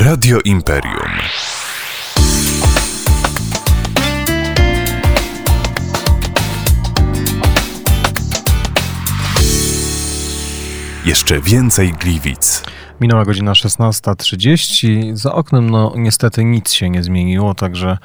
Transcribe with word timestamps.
Radio 0.00 0.38
Imperium. 0.44 1.10
Jeszcze 11.04 11.40
więcej 11.40 11.92
Gliwic. 11.92 12.62
Minęła 13.00 13.24
godzina 13.24 13.52
16.30. 13.52 15.16
Za 15.16 15.32
oknem 15.32 15.70
no 15.70 15.92
niestety 15.96 16.44
nic 16.44 16.72
się 16.72 16.90
nie 16.90 17.02
zmieniło, 17.02 17.54
także 17.54 17.98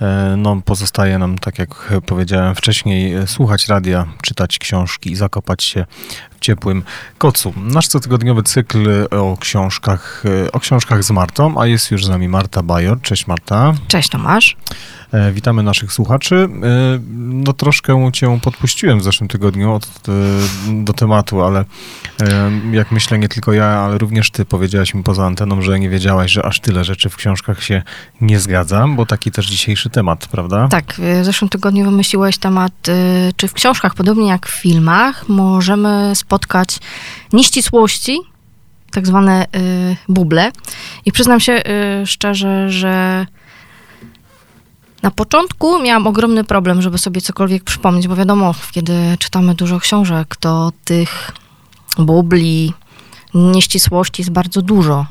e, 0.00 0.34
no, 0.38 0.62
pozostaje 0.64 1.18
nam, 1.18 1.38
tak 1.38 1.58
jak 1.58 1.92
powiedziałem 2.06 2.54
wcześniej, 2.54 3.14
słuchać 3.26 3.68
radia, 3.68 4.06
czytać 4.22 4.58
książki 4.58 5.12
i 5.12 5.16
zakopać 5.16 5.64
się 5.64 5.86
ciepłym 6.40 6.82
kocu. 7.18 7.54
Nasz 7.56 7.88
cotygodniowy 7.88 8.42
cykl 8.42 9.06
o 9.10 9.36
książkach, 9.40 10.22
e, 10.46 10.52
o 10.52 10.60
książkach 10.60 11.04
z 11.04 11.10
Martą, 11.10 11.60
a 11.60 11.66
jest 11.66 11.90
już 11.90 12.04
z 12.04 12.08
nami 12.08 12.28
Marta 12.28 12.62
Bajor. 12.62 13.00
Cześć 13.00 13.26
Marta. 13.26 13.74
Cześć 13.88 14.08
Tomasz. 14.08 14.56
E, 15.12 15.32
witamy 15.32 15.62
naszych 15.62 15.92
słuchaczy. 15.92 16.48
E, 16.62 16.98
no 17.18 17.52
troszkę 17.52 18.10
cię 18.12 18.40
podpuściłem 18.42 18.98
w 18.98 19.02
zeszłym 19.02 19.28
tygodniu 19.28 19.72
od, 19.72 19.86
e, 19.86 20.84
do 20.84 20.92
tematu, 20.92 21.42
ale 21.42 21.64
jak 22.72 22.92
myślę, 22.92 23.18
nie 23.18 23.28
tylko 23.28 23.52
ja, 23.52 23.66
ale 23.66 23.98
również 23.98 24.30
ty 24.30 24.44
powiedziałaś 24.44 24.94
mi 24.94 25.02
poza 25.02 25.26
anteną, 25.26 25.62
że 25.62 25.80
nie 25.80 25.88
wiedziałaś, 25.88 26.32
że 26.32 26.46
aż 26.46 26.60
tyle 26.60 26.84
rzeczy 26.84 27.08
w 27.08 27.16
książkach 27.16 27.62
się 27.62 27.82
nie 28.20 28.40
zgadza, 28.40 28.86
bo 28.88 29.06
taki 29.06 29.30
też 29.30 29.46
dzisiejszy 29.46 29.90
temat, 29.90 30.26
prawda? 30.26 30.68
Tak, 30.68 30.94
w 31.20 31.24
zeszłym 31.24 31.48
tygodniu 31.48 31.84
wymyśliłeś 31.84 32.38
temat, 32.38 32.72
czy 33.36 33.48
w 33.48 33.52
książkach, 33.52 33.94
podobnie 33.94 34.28
jak 34.28 34.46
w 34.46 34.50
filmach, 34.50 35.28
możemy 35.28 36.14
spotkać 36.26 36.78
nieścisłości, 37.32 38.18
tak 38.90 39.06
zwane 39.06 39.46
buble. 40.08 40.52
I 41.04 41.12
przyznam 41.12 41.40
się 41.40 41.62
szczerze, 42.06 42.70
że 42.70 43.26
na 45.02 45.10
początku 45.10 45.82
miałam 45.82 46.06
ogromny 46.06 46.44
problem, 46.44 46.82
żeby 46.82 46.98
sobie 46.98 47.20
cokolwiek 47.20 47.64
przypomnieć, 47.64 48.08
bo 48.08 48.16
wiadomo, 48.16 48.54
kiedy 48.72 49.16
czytamy 49.18 49.54
dużo 49.54 49.80
książek, 49.80 50.36
to 50.36 50.72
tych 50.84 51.32
bubli, 51.98 52.72
nieścisłości 53.34 54.22
jest 54.22 54.32
bardzo 54.32 54.62
dużo. 54.62 55.06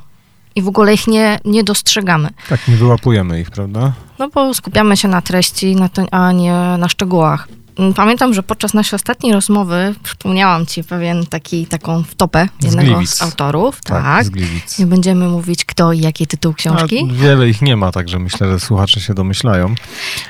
I 0.56 0.62
w 0.62 0.68
ogóle 0.68 0.94
ich 0.94 1.08
nie, 1.08 1.40
nie 1.45 1.64
dostrzegamy. 1.64 2.30
Tak, 2.50 2.68
nie 2.68 2.75
wyłapujemy 2.75 3.42
ich, 3.42 3.52
prawda? 3.52 3.94
No 4.20 4.30
bo 4.30 4.53
skupiamy 4.53 4.97
się 4.97 5.08
na 5.08 5.22
treści, 5.22 5.75
na 5.75 5.90
to, 5.90 6.06
a 6.12 6.31
nie 6.31 6.53
na 6.53 6.90
szczegółach. 6.90 7.47
Mm, 7.78 7.94
pamiętam, 7.94 8.34
że 8.34 8.44
podczas 8.44 8.73
naszej 8.73 8.98
ostatniej 8.98 9.34
rozmowy 9.34 9.95
przypomniałam 10.04 10.66
ci 10.66 10.84
pewien 10.84 11.26
taki, 11.26 11.66
taką 11.66 12.04
wtopę 12.04 12.50
jednego 12.62 13.06
z, 13.06 13.09
z 13.09 13.22
autorów. 13.22 13.81
Tak, 13.81 14.04
tak. 14.04 14.26
Z 14.26 14.30
Gliwic. 14.30 14.80
Nie 14.80 14.86
będziemy 14.86 15.28
mówić 15.28 15.66
kto 15.66 15.94
i 15.94 16.00
jaki 16.00 16.28
tytuł 16.28 16.53
książki. 16.53 17.08
A 17.12 17.14
wiele 17.14 17.50
ich 17.50 17.62
nie 17.62 17.76
ma, 17.76 17.92
także 17.92 18.20
myślę, 18.20 18.48
że 18.48 18.59
słuchacze 18.59 19.00
się 19.00 19.14
domyślają. 19.14 19.76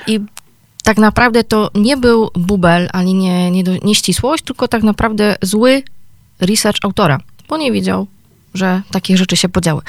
I 0.06 0.20
tak 0.82 0.98
naprawdę 0.98 1.44
to 1.44 1.70
nie 1.74 1.96
był 1.96 2.30
bubel, 2.34 2.88
ani 2.92 3.14
nie, 3.14 3.50
nie, 3.50 3.62
nie 3.82 3.94
ścisłość, 3.94 4.44
tylko 4.44 4.68
tak 4.68 4.82
naprawdę 4.82 5.36
zły 5.42 5.82
research 6.40 6.78
autora, 6.82 7.18
bo 7.48 7.56
nie 7.56 7.72
wiedział, 7.72 8.06
że 8.54 8.82
takie 8.90 9.16
rzeczy 9.16 9.36
się 9.36 9.48
podziały. 9.48 9.82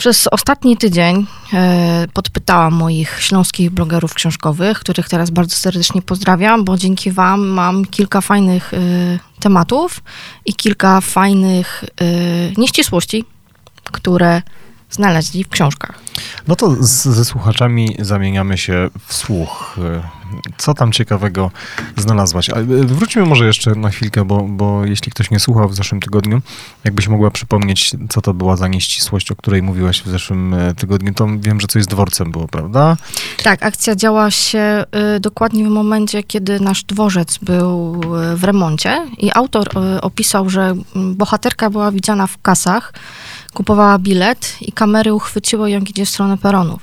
Przez 0.00 0.26
ostatni 0.26 0.76
tydzień 0.76 1.26
e, 1.52 2.06
podpytałam 2.12 2.74
moich 2.74 3.22
śląskich 3.22 3.70
blogerów 3.70 4.14
książkowych, 4.14 4.78
których 4.78 5.08
teraz 5.08 5.30
bardzo 5.30 5.56
serdecznie 5.56 6.02
pozdrawiam, 6.02 6.64
bo 6.64 6.76
dzięki 6.76 7.10
Wam 7.10 7.46
mam 7.48 7.84
kilka 7.84 8.20
fajnych 8.20 8.74
e, 8.74 8.78
tematów 9.40 10.02
i 10.46 10.54
kilka 10.54 11.00
fajnych 11.00 11.84
e, 11.84 12.04
nieścisłości, 12.56 13.24
które 13.84 14.42
znaleźli 14.90 15.44
w 15.44 15.48
książkach. 15.48 15.98
No 16.48 16.56
to 16.56 16.76
z, 16.80 17.02
ze 17.02 17.24
słuchaczami 17.24 17.96
zamieniamy 17.98 18.58
się 18.58 18.90
w 19.06 19.14
słuch. 19.14 19.76
Co 20.56 20.74
tam 20.74 20.92
ciekawego 20.92 21.50
znalazłaś? 21.96 22.50
Ale 22.50 22.64
wróćmy 22.64 23.22
może 23.22 23.46
jeszcze 23.46 23.74
na 23.74 23.90
chwilkę, 23.90 24.24
bo, 24.24 24.42
bo 24.42 24.84
jeśli 24.84 25.12
ktoś 25.12 25.30
nie 25.30 25.40
słuchał 25.40 25.68
w 25.68 25.74
zeszłym 25.74 26.00
tygodniu, 26.00 26.40
jakbyś 26.84 27.08
mogła 27.08 27.30
przypomnieć, 27.30 27.92
co 28.08 28.20
to 28.20 28.34
była 28.34 28.56
za 28.56 28.68
nieścisłość, 28.68 29.30
o 29.30 29.36
której 29.36 29.62
mówiłaś 29.62 30.02
w 30.02 30.08
zeszłym 30.08 30.54
e, 30.54 30.74
tygodniu, 30.74 31.14
to 31.14 31.28
wiem, 31.38 31.60
że 31.60 31.66
coś 31.66 31.84
z 31.84 31.86
dworcem 31.86 32.32
było, 32.32 32.48
prawda? 32.48 32.96
Tak, 33.42 33.62
akcja 33.62 33.96
działa 33.96 34.30
się 34.30 34.84
y, 35.16 35.20
dokładnie 35.20 35.64
w 35.64 35.68
momencie, 35.68 36.22
kiedy 36.22 36.60
nasz 36.60 36.84
dworzec 36.84 37.38
był 37.38 38.00
w 38.36 38.44
remoncie 38.44 39.06
i 39.18 39.30
autor 39.34 39.68
opisał, 40.02 40.50
że 40.50 40.74
bohaterka 40.94 41.70
była 41.70 41.92
widziana 41.92 42.26
w 42.26 42.42
kasach, 42.42 42.92
kupowała 43.50 43.98
bilet 43.98 44.56
i 44.60 44.72
kamery 44.72 45.14
uchwyciły 45.14 45.70
ją 45.70 45.80
idzie 45.80 46.04
w 46.04 46.08
stronę 46.08 46.38
peronów. 46.38 46.80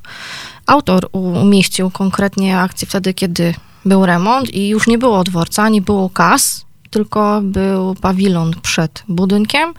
Autor 0.66 1.10
umieścił 1.12 1.92
konkretnie 1.92 2.60
akcję 2.60 2.88
wtedy, 2.88 3.14
kiedy 3.14 3.54
był 3.86 4.06
remont 4.06 4.54
i 4.54 4.68
już 4.68 4.88
nie 4.88 4.98
było 4.98 5.24
dworca, 5.24 5.70
nie 5.70 5.82
było 5.82 6.10
kas, 6.10 6.66
tylko 6.90 7.42
był 7.44 7.96
pawilon 7.96 8.54
przed 8.62 9.04
budynkiem 9.08 9.74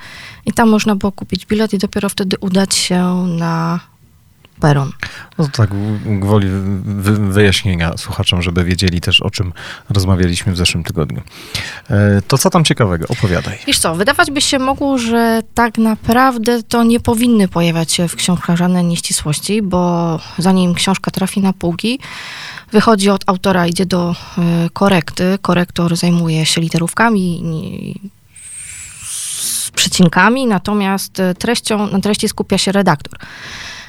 i 0.46 0.52
tam 0.52 0.68
można 0.68 0.96
było 0.96 1.12
kupić 1.12 1.46
bilet 1.46 1.74
i 1.74 1.78
dopiero 1.78 2.08
wtedy 2.08 2.36
udać 2.40 2.74
się 2.74 3.26
na 3.26 3.80
peron. 4.60 4.92
No 5.38 5.44
to 5.44 5.50
tak, 5.50 5.70
gwoli 6.04 6.48
wyjaśnienia 7.30 7.96
słuchaczom, 7.96 8.42
żeby 8.42 8.64
wiedzieli 8.64 9.00
też, 9.00 9.20
o 9.20 9.30
czym 9.30 9.52
rozmawialiśmy 9.90 10.52
w 10.52 10.56
zeszłym 10.56 10.84
tygodniu. 10.84 11.22
E, 11.90 12.22
to 12.28 12.38
co 12.38 12.50
tam 12.50 12.64
ciekawego? 12.64 13.06
Opowiadaj. 13.08 13.58
Wiesz 13.66 13.78
co, 13.78 13.94
wydawać 13.94 14.30
by 14.30 14.40
się 14.40 14.58
mogło, 14.58 14.98
że 14.98 15.40
tak 15.54 15.78
naprawdę 15.78 16.62
to 16.62 16.84
nie 16.84 17.00
powinny 17.00 17.48
pojawiać 17.48 17.92
się 17.92 18.08
w 18.08 18.16
książkach 18.16 18.56
żadne 18.56 18.84
nieścisłości, 18.84 19.62
bo 19.62 20.20
zanim 20.38 20.74
książka 20.74 21.10
trafi 21.10 21.40
na 21.40 21.52
półki, 21.52 21.98
wychodzi 22.72 23.10
od 23.10 23.22
autora, 23.26 23.66
idzie 23.66 23.86
do 23.86 24.14
e, 24.38 24.70
korekty. 24.72 25.38
Korektor 25.42 25.96
zajmuje 25.96 26.46
się 26.46 26.60
literówkami, 26.60 27.42
przecinkami, 29.74 30.46
natomiast 30.46 31.20
e, 31.20 31.34
treścią, 31.34 31.86
na 31.86 32.00
treści 32.00 32.28
skupia 32.28 32.58
się 32.58 32.72
redaktor. 32.72 33.18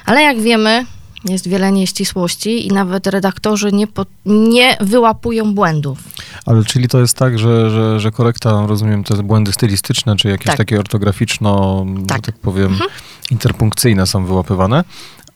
Ale 0.06 0.22
jak 0.22 0.40
wiemy, 0.40 0.86
jest 1.24 1.48
wiele 1.48 1.72
nieścisłości 1.72 2.66
i 2.66 2.70
nawet 2.70 3.06
redaktorzy 3.06 3.72
nie, 3.72 3.86
po, 3.86 4.06
nie 4.26 4.76
wyłapują 4.80 5.54
błędów. 5.54 5.98
Ale 6.46 6.64
czyli 6.64 6.88
to 6.88 7.00
jest 7.00 7.16
tak, 7.16 7.38
że, 7.38 7.70
że, 7.70 8.00
że 8.00 8.10
korekta, 8.10 8.66
rozumiem, 8.66 9.04
te 9.04 9.22
błędy 9.22 9.52
stylistyczne, 9.52 10.16
czy 10.16 10.28
jakieś 10.28 10.46
tak. 10.46 10.56
takie 10.56 10.78
ortograficzno, 10.80 11.84
tak. 12.08 12.16
że 12.16 12.22
tak 12.22 12.38
powiem, 12.38 12.72
mhm. 12.72 12.90
interpunkcyjne 13.30 14.06
są 14.06 14.26
wyłapywane, 14.26 14.84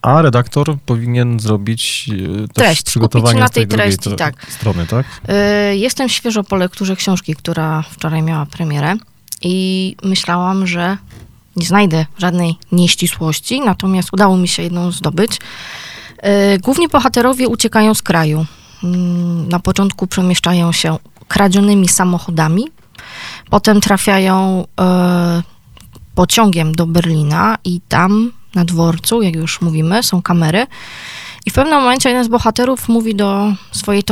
a 0.03 0.23
redaktor 0.23 0.77
powinien 0.87 1.41
zrobić 1.41 2.11
e, 2.45 2.49
Treść, 2.49 2.83
przygotowanie 2.83 3.41
na 3.41 3.49
tej, 3.49 3.67
tej 3.67 3.79
treści, 3.79 4.17
tak. 4.17 4.47
strony, 4.49 4.87
tak? 4.87 5.07
Yy, 5.29 5.77
jestem 5.77 6.09
świeżo 6.09 6.45
po 6.45 6.57
lekturze 6.57 6.97
książki, 6.97 7.35
która 7.35 7.83
wczoraj 7.83 8.23
miała 8.23 8.47
premierę 8.47 8.97
i 9.43 9.97
myślałam, 10.03 10.67
że 10.67 10.97
nie 11.57 11.67
znajdę 11.67 12.07
żadnej 12.19 12.57
nieścisłości, 12.73 13.61
natomiast 13.61 14.09
udało 14.13 14.37
mi 14.37 14.49
się 14.49 14.63
jedną 14.63 14.93
zdobyć. 14.93 15.41
E, 16.19 16.59
główni 16.59 16.89
bohaterowie 16.89 17.49
uciekają 17.49 17.95
z 17.95 18.03
kraju. 18.03 18.47
Mm, 18.85 19.49
na 19.49 19.61
początku 19.61 20.07
przemieszczają 20.07 20.73
się 20.73 20.99
kradzionymi 21.29 21.89
samochodami, 21.89 22.65
potem 23.51 23.81
trafiają 23.81 24.65
e, 24.81 25.43
pociągiem 26.15 26.75
do 26.75 26.87
Berlina 26.87 27.57
i 27.65 27.81
tam 27.89 28.33
na 28.55 28.65
dworcu, 28.65 29.23
jak 29.23 29.35
już 29.35 29.61
mówimy, 29.61 30.03
są 30.03 30.23
kamery. 30.23 30.67
I 31.47 31.51
w 31.51 31.55
pewnym 31.55 31.79
momencie 31.79 32.09
jeden 32.09 32.25
z 32.25 32.29
bohaterów 32.29 32.89
mówi 32.89 33.15
do 33.15 33.53
swojej 33.73 34.03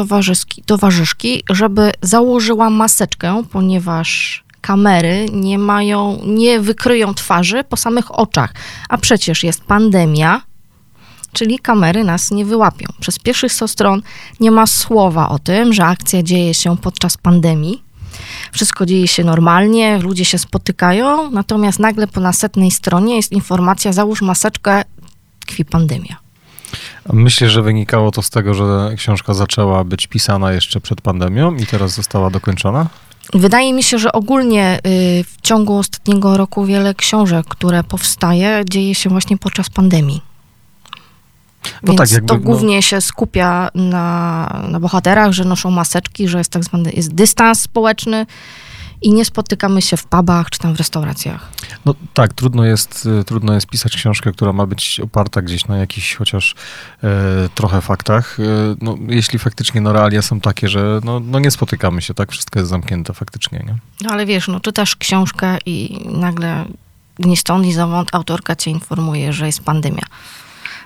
towarzyszki, 0.67 1.43
żeby 1.51 1.93
założyła 2.03 2.71
maseczkę, 2.71 3.43
ponieważ 3.53 4.42
kamery 4.63 5.27
nie 5.33 5.59
mają, 5.59 6.19
nie 6.27 6.61
wykryją 6.61 7.15
twarzy 7.15 7.65
po 7.65 7.77
samych 7.77 8.19
oczach. 8.19 8.55
A 8.89 8.99
przecież 8.99 9.45
jest 9.45 9.65
pandemia, 9.65 10.41
czyli 11.33 11.59
kamery 11.59 12.05
nas 12.05 12.31
nie 12.31 12.45
wyłapią. 12.45 12.87
Przez 13.01 13.19
pierwszych 13.19 13.53
100 13.53 13.69
stron 13.69 14.03
nie 14.41 14.51
ma 14.51 14.67
słowa 14.67 15.29
o 15.29 15.39
tym, 15.39 15.73
że 15.73 15.85
akcja 15.85 16.23
dzieje 16.23 16.55
się 16.55 16.77
podczas 16.77 17.17
pandemii. 17.17 17.83
Wszystko 18.53 18.87
dzieje 18.87 19.09
się 19.09 19.25
normalnie, 19.25 19.99
ludzie 19.99 20.25
się 20.25 20.39
spotykają, 20.39 21.31
natomiast 21.31 21.79
nagle 21.79 22.07
po 22.07 22.21
nasetnej 22.21 22.71
stronie 22.71 23.17
jest 23.17 23.33
informacja: 23.33 23.93
załóż 23.93 24.23
maseczkę, 24.23 24.83
tkwi 25.41 25.65
pandemia. 25.65 26.17
Myślę, 27.13 27.51
że 27.51 27.63
wynikało 27.63 28.11
to 28.11 28.23
z 28.23 28.31
tego, 28.31 28.55
że 28.55 28.95
książka 28.97 29.35
zaczęła 29.35 29.85
być 29.85 30.07
pisana 30.07 30.53
jeszcze 30.53 30.81
przed 30.81 31.01
pandemią 31.01 31.55
i 31.55 31.67
teraz 31.67 31.95
została 31.95 32.31
dokończona? 32.31 32.87
Wydaje 33.35 33.73
mi 33.73 33.83
się, 33.83 33.99
że 33.99 34.13
ogólnie 34.13 34.79
y, 34.79 35.25
w 35.25 35.41
ciągu 35.43 35.79
ostatniego 35.79 36.37
roku 36.37 36.65
wiele 36.65 36.95
książek, 36.95 37.47
które 37.49 37.85
powstaje, 37.85 38.63
dzieje 38.71 38.95
się 38.95 39.11
właśnie 39.11 39.39
podczas 39.39 39.71
pandemii. 39.71 40.23
No 41.65 41.71
Więc 41.83 41.99
tak, 41.99 42.11
jakby, 42.11 42.29
to 42.29 42.35
no- 42.35 42.41
głównie 42.41 42.77
no... 42.77 42.83
się 42.83 43.01
skupia 43.01 43.69
na, 43.75 44.63
na 44.69 44.81
bohaterach, 44.81 45.33
że 45.33 45.45
noszą 45.45 45.71
maseczki, 45.71 46.29
że 46.29 46.39
jest 46.39 46.51
tak 46.51 46.65
zwany 46.65 46.93
jest 46.93 47.15
dystans 47.15 47.61
społeczny 47.61 48.27
i 49.03 49.13
nie 49.13 49.25
spotykamy 49.25 49.83
się 49.83 49.97
w 49.97 50.05
pubach 50.05 50.51
czy 50.51 50.59
tam 50.59 50.75
w 50.75 50.79
restauracjach. 50.79 51.49
No 51.85 51.95
tak, 52.15 52.33
trudno 52.33 52.65
jest, 52.65 53.09
y, 53.21 53.25
trudno 53.25 53.55
jest 53.55 53.67
pisać 53.67 53.97
książkę, 53.97 54.33
która 54.33 54.53
ma 54.53 54.67
być 54.67 55.01
oparta 55.01 55.43
gdzieś 55.43 55.67
na 55.67 55.77
jakichś 55.77 56.15
chociaż 56.15 56.55
e, 57.05 57.09
trochę 57.55 57.81
faktach. 57.81 58.41
E, 58.41 58.43
no, 58.81 58.97
jeśli 59.09 59.39
faktycznie 59.39 59.81
no, 59.81 59.93
realia 59.93 60.23
są 60.23 60.41
takie, 60.41 60.69
że 60.69 61.01
no, 61.05 61.21
no 61.21 61.39
nie 61.39 61.51
spotykamy 61.51 62.03
się, 62.03 62.15
tak? 62.15 62.33
Wszystko 62.33 62.59
jest 62.59 62.71
zamknięte 62.71 63.13
faktycznie, 63.13 63.59
nie? 63.59 63.77
No 64.01 64.11
ale 64.11 64.27
wiesz, 64.27 64.49
no 64.49 64.61
czytasz 64.61 64.97
książkę 64.97 65.59
i 65.67 66.05
nagle 66.11 66.65
ni 67.19 67.37
stąd, 67.37 67.65
ni 67.65 67.73
zowąd 67.73 68.15
autorka 68.15 68.57
cię 68.57 68.71
informuje, 68.71 69.33
że 69.33 69.47
jest 69.47 69.65
pandemia. 69.65 70.03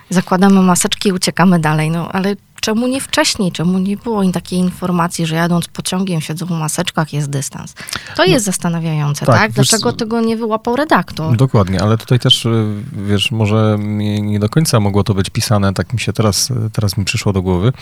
Zakładamy 0.09 0.61
maseczki 0.61 1.09
i 1.09 1.11
uciekamy 1.11 1.59
dalej, 1.59 1.91
no 1.91 2.11
ale 2.11 2.35
czemu 2.61 2.87
nie 2.87 3.01
wcześniej? 3.01 3.51
Czemu 3.51 3.79
nie 3.79 3.97
było 3.97 4.31
takiej 4.31 4.59
informacji, 4.59 5.25
że 5.25 5.35
jadąc 5.35 5.67
pociągiem, 5.67 6.21
siedzą 6.21 6.45
w 6.45 6.49
maseczkach, 6.49 7.13
jest 7.13 7.29
dystans? 7.29 7.73
To 8.15 8.25
jest 8.25 8.45
zastanawiające, 8.45 9.25
tak, 9.25 9.35
tak? 9.35 9.51
wiesz, 9.51 9.69
Dlaczego 9.69 9.93
tego 9.93 10.21
nie 10.21 10.37
wyłapał 10.37 10.75
redaktor? 10.75 11.37
Dokładnie, 11.37 11.81
ale 11.81 11.97
tutaj 11.97 12.19
też, 12.19 12.45
y, 12.45 12.65
wiesz, 12.91 13.31
może 13.31 13.77
nie, 13.79 14.39
do 14.39 14.49
końca 14.49 14.79
mogło 14.79 15.03
to 15.03 15.13
być 15.13 15.29
pisane, 15.29 15.73
tak 15.73 15.93
mi 15.93 15.99
się 15.99 16.13
teraz, 16.13 16.49
teraz 16.73 16.97
mi 16.97 17.05
przyszło 17.05 17.33
do 17.33 17.41
głowy, 17.41 17.73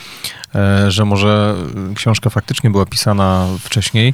e, 0.56 0.92
że 0.92 1.06
może 1.06 1.56
książka 1.96 2.30
faktycznie 2.30 2.70
była 2.70 2.86
pisana 2.86 3.48
wcześniej, 3.60 4.14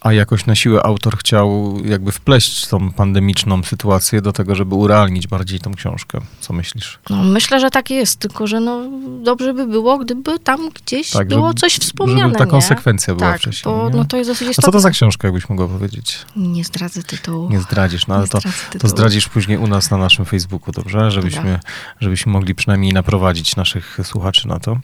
a 0.00 0.12
jakoś 0.12 0.46
na 0.46 0.54
siłę 0.54 0.82
autor 0.82 1.18
chciał 1.18 1.76
jakby 1.84 2.12
wpleść 2.12 2.66
tą 2.66 2.92
pandemiczną 2.92 3.62
sytuację 3.62 4.22
do 4.22 4.32
tego, 4.32 4.54
żeby 4.54 4.74
urealnić 4.74 5.26
bardziej 5.26 5.60
tą 5.60 5.74
książkę. 5.74 6.20
Co 6.40 6.52
myślisz? 6.52 6.98
No, 7.10 7.16
myślę, 7.22 7.60
że 7.60 7.70
tak 7.70 7.90
jest, 7.90 8.18
tylko 8.18 8.46
że 8.46 8.60
no, 8.60 8.82
dobrze 9.22 9.54
by 9.54 9.66
było, 9.66 9.98
gdyby 9.98 10.38
tam 10.38 10.70
gdzieś 10.70 11.10
Tak, 11.10 11.28
było 11.28 11.48
żeby- 11.48 11.60
coś 11.60 11.76
wspomniane, 11.78 12.22
Żeby 12.22 12.38
ta 12.38 12.44
nie? 12.44 12.50
konsekwencja 12.50 13.14
była 13.14 13.30
tak, 13.30 13.40
wcześniej. 13.40 13.74
bo 13.74 13.90
nie? 13.90 13.96
no, 13.96 14.04
to 14.04 14.16
jest 14.16 14.30
dosyć 14.30 14.48
A 14.58 14.62
co 14.62 14.72
to 14.72 14.80
za 14.80 14.90
książka, 14.90 15.28
jakbyś 15.28 15.48
mogła 15.48 15.68
powiedzieć? 15.68 16.18
Nie 16.36 16.64
zdradzę 16.64 17.02
tytułu. 17.02 17.50
Nie 17.50 17.60
zdradzisz, 17.60 18.06
no 18.06 18.14
ale 18.14 18.28
to, 18.28 18.38
to 18.78 18.88
zdradzisz 18.88 19.28
później 19.28 19.58
u 19.58 19.66
nas 19.66 19.90
na 19.90 19.96
naszym 19.96 20.24
Facebooku, 20.24 20.72
dobrze? 20.72 21.10
Żebyśmy, 21.10 21.60
żebyśmy 22.00 22.32
mogli 22.32 22.54
przynajmniej 22.54 22.92
naprowadzić 22.92 23.56
naszych 23.56 23.98
słuchaczy 24.04 24.48
na 24.48 24.58
to. 24.60 24.78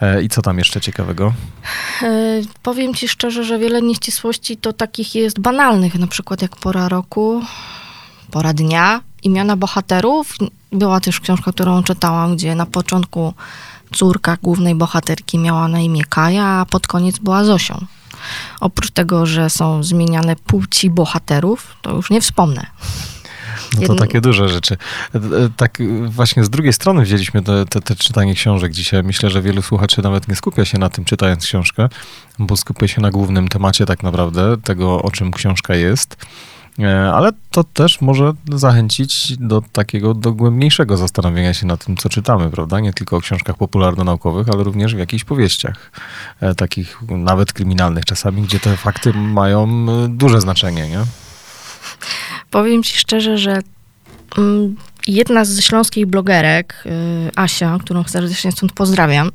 E, 0.00 0.22
I 0.22 0.28
co 0.28 0.42
tam 0.42 0.58
jeszcze 0.58 0.80
ciekawego? 0.80 1.32
E, 2.02 2.40
powiem 2.62 2.94
ci 2.94 3.08
szczerze, 3.08 3.44
że 3.44 3.58
wiele 3.58 3.82
nieścisłości 3.82 4.37
to 4.60 4.72
takich 4.72 5.14
jest 5.14 5.40
banalnych, 5.40 5.94
na 5.94 6.06
przykład 6.06 6.42
jak 6.42 6.56
pora 6.56 6.88
roku, 6.88 7.42
pora 8.30 8.52
dnia, 8.52 9.00
imiona 9.22 9.56
bohaterów. 9.56 10.34
Była 10.72 11.00
też 11.00 11.20
książka, 11.20 11.52
którą 11.52 11.82
czytałam, 11.82 12.36
gdzie 12.36 12.54
na 12.54 12.66
początku 12.66 13.34
córka 13.94 14.36
głównej 14.42 14.74
bohaterki 14.74 15.38
miała 15.38 15.68
na 15.68 15.80
imię 15.80 16.04
Kaja, 16.04 16.44
a 16.44 16.66
pod 16.66 16.86
koniec 16.86 17.18
była 17.18 17.44
Zosią. 17.44 17.86
Oprócz 18.60 18.90
tego, 18.90 19.26
że 19.26 19.50
są 19.50 19.82
zmieniane 19.82 20.36
płci 20.36 20.90
bohaterów, 20.90 21.76
to 21.82 21.90
już 21.96 22.10
nie 22.10 22.20
wspomnę. 22.20 22.66
No 23.80 23.86
to 23.86 23.94
takie 23.94 24.20
duże 24.20 24.48
rzeczy. 24.48 24.76
E, 25.14 25.18
e, 25.18 25.48
Tak 25.56 25.78
właśnie 26.08 26.44
z 26.44 26.50
drugiej 26.50 26.72
strony 26.72 27.02
wzięliśmy 27.02 27.42
te, 27.42 27.66
te, 27.66 27.80
te 27.80 27.96
czytanie 27.96 28.34
książek 28.34 28.72
dzisiaj. 28.72 29.02
Myślę, 29.02 29.30
że 29.30 29.42
wielu 29.42 29.62
słuchaczy 29.62 30.02
nawet 30.02 30.28
nie 30.28 30.36
skupia 30.36 30.64
się 30.64 30.78
na 30.78 30.88
tym 30.88 31.04
czytając 31.04 31.44
książkę, 31.44 31.88
bo 32.38 32.56
skupia 32.56 32.88
się 32.88 33.00
na 33.00 33.10
głównym 33.10 33.48
temacie 33.48 33.86
tak 33.86 34.02
naprawdę, 34.02 34.56
tego 34.64 35.02
o 35.02 35.10
czym 35.10 35.32
książka 35.32 35.74
jest. 35.74 36.16
E, 36.78 37.12
Ale 37.12 37.30
to 37.50 37.64
też 37.64 38.00
może 38.00 38.32
zachęcić 38.52 39.36
do 39.36 39.62
takiego 39.72 40.14
dogłębniejszego 40.14 40.96
zastanowienia 40.96 41.54
się 41.54 41.66
nad 41.66 41.84
tym, 41.84 41.96
co 41.96 42.08
czytamy, 42.08 42.50
prawda? 42.50 42.80
Nie 42.80 42.92
tylko 42.92 43.16
o 43.16 43.20
książkach 43.20 43.56
popularno-naukowych, 43.56 44.48
ale 44.52 44.64
również 44.64 44.94
w 44.94 44.98
jakichś 44.98 45.24
powieściach, 45.24 45.90
takich 46.56 46.98
nawet 47.08 47.52
kryminalnych 47.52 48.04
czasami, 48.04 48.42
gdzie 48.42 48.60
te 48.60 48.76
fakty 48.76 49.12
mają 49.12 49.86
duże 50.08 50.40
znaczenie, 50.40 50.88
nie? 50.88 51.04
Powiem 52.50 52.82
ci 52.82 52.98
szczerze, 52.98 53.38
że 53.38 53.60
mm, 54.38 54.76
jedna 55.06 55.44
z 55.44 55.60
śląskich 55.60 56.06
blogerek, 56.06 56.84
y, 56.86 57.30
Asia, 57.36 57.78
którą 57.80 58.04
serdecznie 58.04 58.52
stąd 58.52 58.72
pozdrawiam, 58.72 59.28
y, 59.28 59.30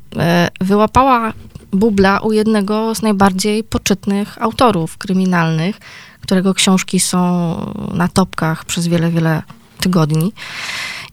wyłapała 0.65 1.33
bubla 1.71 2.19
u 2.19 2.31
jednego 2.31 2.95
z 2.95 3.01
najbardziej 3.01 3.63
poczytnych 3.63 4.41
autorów 4.41 4.97
kryminalnych, 4.97 5.79
którego 6.21 6.53
książki 6.53 6.99
są 6.99 7.55
na 7.93 8.07
topkach 8.07 8.65
przez 8.65 8.87
wiele, 8.87 9.11
wiele 9.11 9.41
tygodni. 9.79 10.33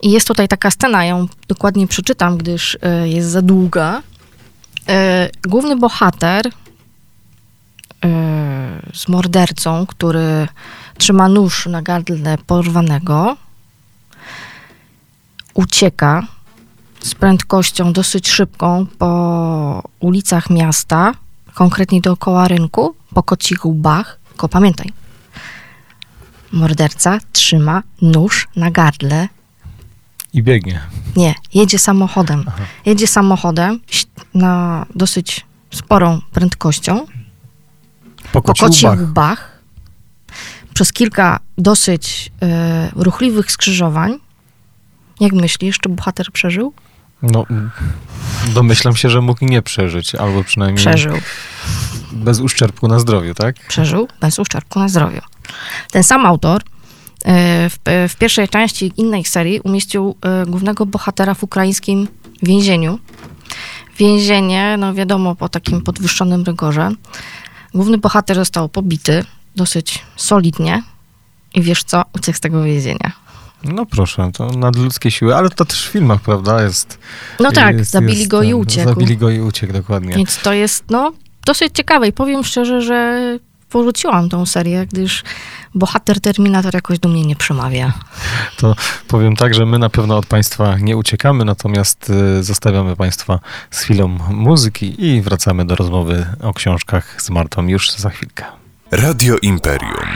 I 0.02 0.10
jest 0.10 0.28
tutaj 0.28 0.48
taka 0.48 0.70
scena, 0.70 1.04
ją 1.04 1.28
dokładnie 1.48 1.86
przeczytam, 1.86 2.38
gdyż 2.38 2.74
y, 2.74 3.08
jest 3.08 3.28
za 3.28 3.42
długa. 3.42 4.02
Główny 5.48 5.76
bohater 5.76 6.50
z 8.94 9.08
mordercą, 9.08 9.86
który 9.86 10.48
trzyma 11.00 11.28
nóż 11.28 11.66
na 11.66 11.82
gardle 11.82 12.38
porwanego, 12.46 13.36
ucieka 15.54 16.22
z 17.00 17.14
prędkością 17.14 17.92
dosyć 17.92 18.28
szybką 18.28 18.86
po 18.98 19.82
ulicach 20.00 20.50
miasta, 20.50 21.12
konkretnie 21.54 22.00
dookoła 22.00 22.48
rynku, 22.48 22.94
po 23.14 23.22
kocich 23.22 23.66
łbach. 23.66 24.18
Tylko 24.28 24.48
pamiętaj, 24.48 24.92
morderca 26.52 27.18
trzyma 27.32 27.82
nóż 28.02 28.48
na 28.56 28.70
gardle. 28.70 29.28
I 30.32 30.42
biegnie. 30.42 30.80
Nie, 31.16 31.34
jedzie 31.54 31.78
samochodem. 31.78 32.44
Jedzie 32.86 33.06
samochodem 33.06 33.80
na 34.34 34.86
dosyć 34.94 35.46
sporą 35.70 36.20
prędkością 36.32 37.06
Po 38.32 38.42
po 38.42 38.54
kocich 38.54 38.90
łbach. 38.90 39.49
Przez 40.74 40.92
kilka 40.92 41.40
dosyć 41.58 42.32
e, 42.42 42.90
ruchliwych 42.96 43.52
skrzyżowań. 43.52 44.18
Jak 45.20 45.32
myślisz, 45.32 45.78
czy 45.78 45.88
bohater 45.88 46.32
przeżył? 46.32 46.72
No, 47.22 47.46
domyślam 48.54 48.96
się, 48.96 49.10
że 49.10 49.20
mógł 49.20 49.44
nie 49.44 49.62
przeżyć, 49.62 50.14
albo 50.14 50.44
przynajmniej 50.44 50.86
Przeżył. 50.86 51.16
bez 52.12 52.40
uszczerbku 52.40 52.88
na 52.88 52.98
zdrowiu, 52.98 53.34
tak? 53.34 53.56
Przeżył 53.68 54.08
bez 54.20 54.38
uszczerbku 54.38 54.78
na 54.78 54.88
zdrowiu. 54.88 55.20
Ten 55.90 56.02
sam 56.02 56.26
autor 56.26 56.62
e, 57.24 57.70
w, 57.70 57.78
w 58.08 58.16
pierwszej 58.16 58.48
części 58.48 58.92
innej 58.96 59.24
serii 59.24 59.60
umieścił 59.60 60.16
e, 60.22 60.46
głównego 60.46 60.86
bohatera 60.86 61.34
w 61.34 61.42
ukraińskim 61.44 62.08
więzieniu. 62.42 62.98
Więzienie, 63.98 64.76
no 64.78 64.94
wiadomo, 64.94 65.34
po 65.34 65.48
takim 65.48 65.82
podwyższonym 65.82 66.44
rygorze. 66.44 66.90
Główny 67.74 67.98
bohater 67.98 68.36
został 68.36 68.68
pobity 68.68 69.24
dosyć 69.56 70.04
solidnie 70.16 70.82
i 71.54 71.62
wiesz 71.62 71.84
co, 71.84 72.02
uciekł 72.14 72.38
z 72.38 72.40
tego 72.40 72.62
więzienia. 72.62 73.12
No 73.64 73.86
proszę, 73.86 74.30
to 74.34 74.46
nadludzkie 74.46 75.10
siły, 75.10 75.36
ale 75.36 75.50
to 75.50 75.64
też 75.64 75.88
w 75.88 75.92
filmach, 75.92 76.20
prawda, 76.20 76.62
jest... 76.62 76.98
No 77.40 77.52
tak, 77.52 77.78
jest, 77.78 77.90
zabili 77.90 78.18
jest, 78.18 78.30
go 78.30 78.42
i 78.42 78.54
uciekł. 78.54 78.88
Zabili 78.88 79.16
go 79.16 79.30
i 79.30 79.40
uciekł, 79.40 79.72
dokładnie. 79.72 80.14
Więc 80.14 80.38
to 80.38 80.52
jest, 80.52 80.84
no, 80.90 81.12
dosyć 81.46 81.72
ciekawe 81.74 82.08
i 82.08 82.12
powiem 82.12 82.44
szczerze, 82.44 82.82
że 82.82 83.38
porzuciłam 83.70 84.28
tą 84.28 84.46
serię, 84.46 84.86
gdyż 84.86 85.22
bohater 85.74 86.20
Terminator 86.20 86.74
jakoś 86.74 86.98
do 86.98 87.08
mnie 87.08 87.26
nie 87.26 87.36
przemawia. 87.36 87.92
To 88.56 88.74
powiem 89.08 89.36
tak, 89.36 89.54
że 89.54 89.66
my 89.66 89.78
na 89.78 89.90
pewno 89.90 90.16
od 90.16 90.26
Państwa 90.26 90.78
nie 90.78 90.96
uciekamy, 90.96 91.44
natomiast 91.44 92.10
y, 92.38 92.42
zostawiamy 92.42 92.96
Państwa 92.96 93.38
z 93.70 93.80
chwilą 93.80 94.08
muzyki 94.30 95.06
i 95.06 95.22
wracamy 95.22 95.64
do 95.64 95.76
rozmowy 95.76 96.26
o 96.42 96.54
książkach 96.54 97.22
z 97.22 97.30
Martą 97.30 97.66
już 97.66 97.92
za 97.92 98.10
chwilkę. 98.10 98.59
Radio 98.92 99.36
Imperium. 99.42 100.08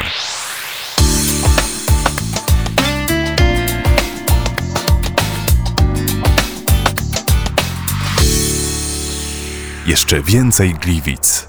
Jeszcze 9.87 10.23
więcej 10.23 10.75
Gliwic. 10.75 11.49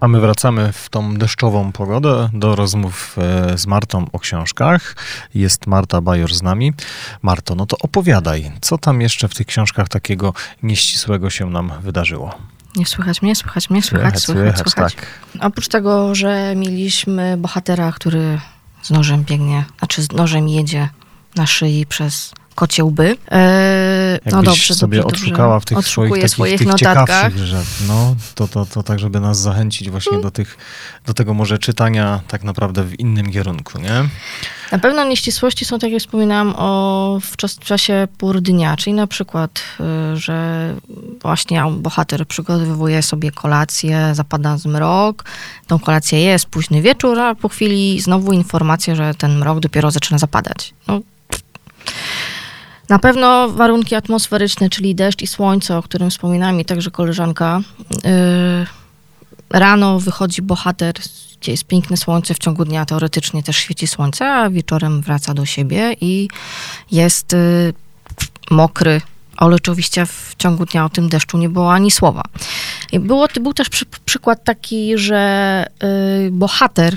A 0.00 0.08
my 0.08 0.20
wracamy 0.20 0.72
w 0.72 0.88
tą 0.88 1.14
deszczową 1.14 1.72
pogodę 1.72 2.28
do 2.32 2.56
rozmów 2.56 3.16
e, 3.18 3.58
z 3.58 3.66
Martą 3.66 4.06
o 4.12 4.18
książkach. 4.18 4.96
Jest 5.34 5.66
Marta 5.66 6.00
Bajor 6.00 6.34
z 6.34 6.42
nami. 6.42 6.72
Marto, 7.22 7.54
no 7.54 7.66
to 7.66 7.76
opowiadaj, 7.78 8.52
co 8.60 8.78
tam 8.78 9.00
jeszcze 9.00 9.28
w 9.28 9.34
tych 9.34 9.46
książkach 9.46 9.88
takiego 9.88 10.34
nieścisłego 10.62 11.30
się 11.30 11.50
nam 11.50 11.72
wydarzyło? 11.80 12.52
Nie 12.76 12.86
słychać 12.86 13.22
mnie, 13.22 13.36
słychać 13.36 13.70
mnie, 13.70 13.82
słychać, 13.82 14.20
słychać, 14.20 14.58
słychać. 14.58 14.94
tak. 14.94 15.06
Oprócz 15.40 15.68
tego, 15.68 16.14
że 16.14 16.54
mieliśmy 16.56 17.36
bohatera, 17.36 17.92
który 17.92 18.40
z 18.82 18.90
nożem 18.90 19.24
biegnie, 19.24 19.64
znaczy 19.78 20.02
z 20.02 20.12
nożem 20.12 20.48
jedzie 20.48 20.88
na 21.36 21.46
szyi 21.46 21.86
przez 21.86 22.32
kocie 22.54 22.84
łby, 22.84 23.16
e, 23.30 24.18
No 24.32 24.42
dobrze, 24.42 24.74
sobie 24.74 25.00
dobrze, 25.00 25.16
odszukała 25.16 25.60
w 25.60 25.64
tych 25.64 25.86
swoich 25.86 26.12
takich 26.12 26.30
swoich 26.30 26.58
tych 26.58 26.74
ciekawszych, 26.74 27.38
że 27.38 27.62
no, 27.88 28.16
to, 28.34 28.48
to, 28.48 28.66
to 28.66 28.82
tak, 28.82 28.98
żeby 28.98 29.20
nas 29.20 29.40
zachęcić 29.40 29.90
właśnie 29.90 30.18
do 30.20 30.30
tych, 30.30 30.58
do 31.06 31.14
tego 31.14 31.34
może 31.34 31.58
czytania 31.58 32.20
tak 32.28 32.44
naprawdę 32.44 32.84
w 32.84 33.00
innym 33.00 33.32
kierunku, 33.32 33.78
nie? 33.78 34.08
Na 34.72 34.78
pewno 34.78 35.04
nieścisłości 35.04 35.64
są, 35.64 35.78
tak 35.78 35.90
jak 35.90 36.00
wspominałam, 36.00 36.54
o, 36.56 37.18
w, 37.22 37.36
czas, 37.36 37.54
w 37.54 37.64
czasie 37.64 38.08
pór 38.18 38.40
dnia, 38.40 38.76
czyli 38.76 38.94
na 38.94 39.06
przykład, 39.06 39.62
y, 40.12 40.16
że 40.16 40.74
właśnie 41.22 41.64
bohater 41.70 42.26
przygotowuje 42.26 43.02
sobie 43.02 43.30
kolację, 43.30 44.10
zapada 44.14 44.58
zmrok, 44.58 45.24
tą 45.66 45.78
kolację 45.78 46.20
jest, 46.20 46.46
późny 46.46 46.82
wieczór, 46.82 47.20
a 47.20 47.34
po 47.34 47.48
chwili 47.48 48.00
znowu 48.00 48.32
informacja, 48.32 48.94
że 48.94 49.14
ten 49.14 49.38
mrok 49.38 49.60
dopiero 49.60 49.90
zaczyna 49.90 50.18
zapadać. 50.18 50.74
No, 50.88 51.00
na 52.92 52.98
pewno 52.98 53.48
warunki 53.48 53.94
atmosferyczne, 53.94 54.70
czyli 54.70 54.94
deszcz 54.94 55.22
i 55.22 55.26
słońce, 55.26 55.76
o 55.78 55.82
którym 55.82 56.10
wspominała 56.10 56.52
mi 56.52 56.64
także 56.64 56.90
koleżanka. 56.90 57.60
Yy, 57.90 58.66
rano 59.50 60.00
wychodzi 60.00 60.42
bohater, 60.42 60.94
gdzie 61.40 61.52
jest 61.52 61.64
piękne 61.64 61.96
słońce, 61.96 62.34
w 62.34 62.38
ciągu 62.38 62.64
dnia 62.64 62.84
teoretycznie 62.84 63.42
też 63.42 63.56
świeci 63.56 63.86
słońce, 63.86 64.32
a 64.32 64.50
wieczorem 64.50 65.02
wraca 65.02 65.34
do 65.34 65.46
siebie 65.46 65.96
i 66.00 66.28
jest 66.90 67.32
yy, 67.32 67.74
mokry. 68.50 69.00
Ale 69.36 69.56
oczywiście 69.56 70.06
w 70.06 70.34
ciągu 70.38 70.66
dnia 70.66 70.84
o 70.84 70.88
tym 70.88 71.08
deszczu 71.08 71.38
nie 71.38 71.48
było 71.48 71.72
ani 71.72 71.90
słowa. 71.90 72.22
Było, 72.92 73.28
był 73.40 73.54
też 73.54 73.68
przy, 73.68 73.86
przykład 74.04 74.44
taki, 74.44 74.98
że 74.98 75.66
yy, 76.24 76.30
bohater 76.30 76.96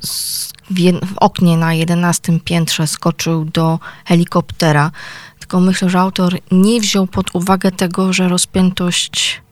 z 0.00 0.52
w, 0.70 0.74
jed- 0.74 1.06
w 1.06 1.18
oknie 1.18 1.56
na 1.56 1.74
11 1.74 2.40
piętrze 2.44 2.86
skoczył 2.86 3.44
do 3.44 3.78
helikoptera. 4.04 4.90
Tylko 5.38 5.60
myślę, 5.60 5.90
że 5.90 6.00
autor 6.00 6.38
nie 6.50 6.80
wziął 6.80 7.06
pod 7.06 7.34
uwagę 7.34 7.72
tego, 7.72 8.12
że 8.12 8.28
rozpiętość 8.28 9.42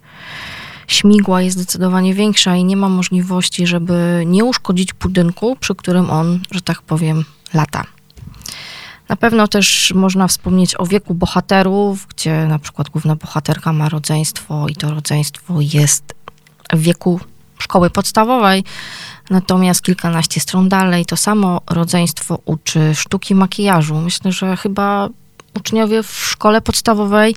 śmigła 0.86 1.42
jest 1.42 1.56
zdecydowanie 1.56 2.14
większa 2.14 2.56
i 2.56 2.64
nie 2.64 2.76
ma 2.76 2.88
możliwości, 2.88 3.66
żeby 3.66 4.22
nie 4.26 4.44
uszkodzić 4.44 4.92
budynku, 4.92 5.56
przy 5.60 5.74
którym 5.74 6.10
on, 6.10 6.40
że 6.50 6.60
tak 6.60 6.82
powiem, 6.82 7.24
lata. 7.54 7.84
Na 9.08 9.16
pewno 9.16 9.48
też 9.48 9.92
można 9.96 10.28
wspomnieć 10.28 10.80
o 10.80 10.86
wieku 10.86 11.14
bohaterów, 11.14 12.06
gdzie 12.06 12.46
na 12.46 12.58
przykład 12.58 12.88
główna 12.90 13.16
bohaterka 13.16 13.72
ma 13.72 13.88
rodzeństwo 13.88 14.68
i 14.68 14.74
to 14.74 14.90
rodzeństwo 14.90 15.54
jest 15.60 16.14
w 16.72 16.78
wieku 16.78 17.20
szkoły 17.58 17.90
podstawowej, 17.90 18.64
natomiast 19.30 19.82
kilkanaście 19.82 20.40
stron 20.40 20.68
dalej 20.68 21.06
to 21.06 21.16
samo 21.16 21.60
rodzeństwo 21.70 22.38
uczy 22.44 22.94
sztuki 22.94 23.34
makijażu. 23.34 23.94
Myślę, 23.94 24.32
że 24.32 24.56
chyba 24.56 25.08
uczniowie 25.56 26.02
w 26.02 26.10
szkole 26.10 26.60
podstawowej 26.60 27.36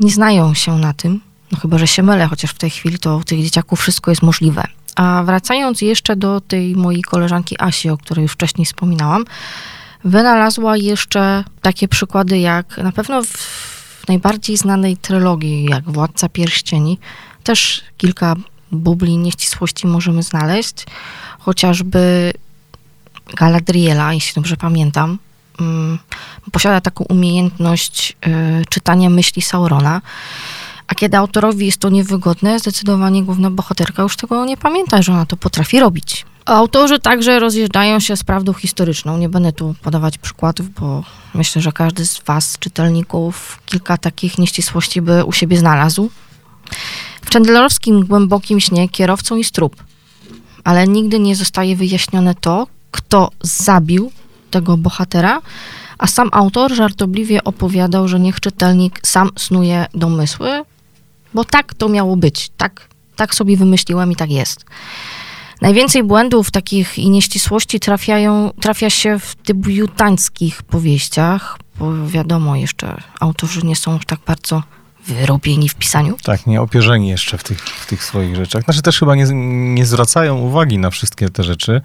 nie 0.00 0.10
znają 0.10 0.54
się 0.54 0.78
na 0.78 0.92
tym, 0.92 1.20
no 1.52 1.58
chyba, 1.58 1.78
że 1.78 1.86
się 1.86 2.02
mylę, 2.02 2.26
chociaż 2.26 2.50
w 2.50 2.58
tej 2.58 2.70
chwili 2.70 2.98
to 2.98 3.16
u 3.16 3.24
tych 3.24 3.42
dzieciaków 3.42 3.80
wszystko 3.80 4.10
jest 4.10 4.22
możliwe. 4.22 4.62
A 4.96 5.22
wracając 5.24 5.80
jeszcze 5.80 6.16
do 6.16 6.40
tej 6.40 6.76
mojej 6.76 7.02
koleżanki 7.02 7.56
Asi, 7.58 7.88
o 7.88 7.96
której 7.96 8.22
już 8.22 8.32
wcześniej 8.32 8.66
wspominałam, 8.66 9.24
wynalazła 10.04 10.76
jeszcze 10.76 11.44
takie 11.62 11.88
przykłady 11.88 12.38
jak 12.38 12.78
na 12.78 12.92
pewno 12.92 13.22
w 13.22 14.08
najbardziej 14.08 14.56
znanej 14.56 14.96
trylogii, 14.96 15.64
jak 15.64 15.84
Władca 15.90 16.28
Pierścieni, 16.28 16.98
też 17.42 17.82
kilka 17.96 18.36
bubli 18.72 19.16
nieścisłości 19.16 19.86
możemy 19.86 20.22
znaleźć. 20.22 20.86
Chociażby 21.38 22.32
Galadriela, 23.36 24.14
jeśli 24.14 24.34
dobrze 24.34 24.56
pamiętam, 24.56 25.18
mm, 25.60 25.98
posiada 26.52 26.80
taką 26.80 27.04
umiejętność 27.04 28.16
y, 28.60 28.64
czytania 28.68 29.10
myśli 29.10 29.42
Saurona. 29.42 30.00
A 30.86 30.94
kiedy 30.94 31.16
autorowi 31.16 31.66
jest 31.66 31.78
to 31.78 31.88
niewygodne, 31.88 32.58
zdecydowanie 32.58 33.22
główna 33.22 33.50
bohaterka 33.50 34.02
już 34.02 34.16
tego 34.16 34.44
nie 34.44 34.56
pamięta, 34.56 35.02
że 35.02 35.12
ona 35.12 35.26
to 35.26 35.36
potrafi 35.36 35.80
robić. 35.80 36.26
Autorzy 36.44 36.98
także 36.98 37.40
rozjeżdżają 37.40 38.00
się 38.00 38.16
z 38.16 38.24
prawdą 38.24 38.52
historyczną. 38.52 39.18
Nie 39.18 39.28
będę 39.28 39.52
tu 39.52 39.74
podawać 39.82 40.18
przykładów, 40.18 40.70
bo 40.70 41.04
myślę, 41.34 41.62
że 41.62 41.72
każdy 41.72 42.06
z 42.06 42.20
Was, 42.26 42.58
czytelników, 42.58 43.58
kilka 43.66 43.96
takich 43.96 44.38
nieścisłości 44.38 45.02
by 45.02 45.24
u 45.24 45.32
siebie 45.32 45.56
znalazł. 45.58 46.10
W 47.24 47.30
Chandlerowskim 47.30 48.06
głębokim 48.06 48.60
śnie 48.60 48.88
kierowcą 48.88 49.36
jest 49.36 49.50
trup, 49.50 49.84
ale 50.64 50.88
nigdy 50.88 51.20
nie 51.20 51.36
zostaje 51.36 51.76
wyjaśnione 51.76 52.34
to, 52.34 52.66
kto 52.90 53.30
zabił 53.42 54.12
tego 54.50 54.76
bohatera, 54.76 55.40
a 55.98 56.06
sam 56.06 56.28
autor 56.32 56.74
żartobliwie 56.74 57.44
opowiadał, 57.44 58.08
że 58.08 58.20
niech 58.20 58.40
czytelnik 58.40 59.00
sam 59.02 59.30
snuje 59.36 59.86
domysły, 59.94 60.50
bo 61.34 61.44
tak 61.44 61.74
to 61.74 61.88
miało 61.88 62.16
być, 62.16 62.50
tak, 62.56 62.88
tak 63.16 63.34
sobie 63.34 63.56
wymyśliłem 63.56 64.12
i 64.12 64.16
tak 64.16 64.30
jest. 64.30 64.64
Najwięcej 65.60 66.02
błędów 66.02 66.50
takich 66.50 66.98
i 66.98 67.10
nieścisłości 67.10 67.80
trafiają, 67.80 68.50
trafia 68.60 68.90
się 68.90 69.18
w 69.18 69.36
debiutanckich 69.46 70.62
powieściach, 70.62 71.58
bo 71.78 72.06
wiadomo, 72.06 72.56
jeszcze 72.56 73.02
autorzy 73.20 73.60
nie 73.64 73.76
są 73.76 73.98
tak 74.06 74.20
bardzo 74.26 74.62
wyrobieni 75.06 75.68
w 75.68 75.74
pisaniu. 75.74 76.16
Tak, 76.22 76.46
nie 76.46 76.60
opierzeni 76.60 77.08
jeszcze 77.08 77.38
w 77.38 77.42
tych, 77.42 77.58
w 77.60 77.86
tych 77.86 78.04
swoich 78.04 78.36
rzeczach. 78.36 78.64
Znaczy 78.64 78.82
też 78.82 78.98
chyba 78.98 79.14
nie, 79.14 79.26
nie 79.74 79.86
zwracają 79.86 80.38
uwagi 80.38 80.78
na 80.78 80.90
wszystkie 80.90 81.28
te 81.28 81.42
rzeczy, 81.42 81.80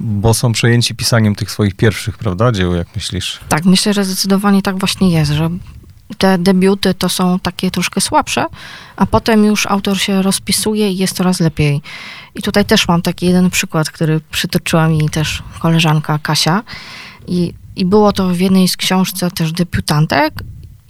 bo 0.00 0.34
są 0.34 0.52
przejęci 0.52 0.94
pisaniem 0.94 1.34
tych 1.34 1.50
swoich 1.50 1.74
pierwszych, 1.74 2.18
prawda, 2.18 2.52
dzieł, 2.52 2.74
jak 2.74 2.94
myślisz? 2.94 3.40
Tak, 3.48 3.64
myślę, 3.64 3.94
że 3.94 4.04
zdecydowanie 4.04 4.62
tak 4.62 4.78
właśnie 4.78 5.10
jest, 5.10 5.30
że 5.30 5.50
te 6.18 6.38
debiuty 6.38 6.94
to 6.94 7.08
są 7.08 7.38
takie 7.38 7.70
troszkę 7.70 8.00
słabsze, 8.00 8.46
a 8.96 9.06
potem 9.06 9.44
już 9.44 9.66
autor 9.66 9.98
się 9.98 10.22
rozpisuje 10.22 10.90
i 10.90 10.96
jest 10.96 11.16
coraz 11.16 11.40
lepiej. 11.40 11.82
I 12.34 12.42
tutaj 12.42 12.64
też 12.64 12.88
mam 12.88 13.02
taki 13.02 13.26
jeden 13.26 13.50
przykład, 13.50 13.90
który 13.90 14.20
przytoczyła 14.30 14.88
mi 14.88 15.10
też 15.10 15.42
koleżanka 15.58 16.18
Kasia. 16.18 16.62
I, 17.26 17.54
i 17.76 17.84
było 17.84 18.12
to 18.12 18.28
w 18.28 18.40
jednej 18.40 18.68
z 18.68 18.76
książce 18.76 19.30
też 19.30 19.52
debiutantek. 19.52 20.34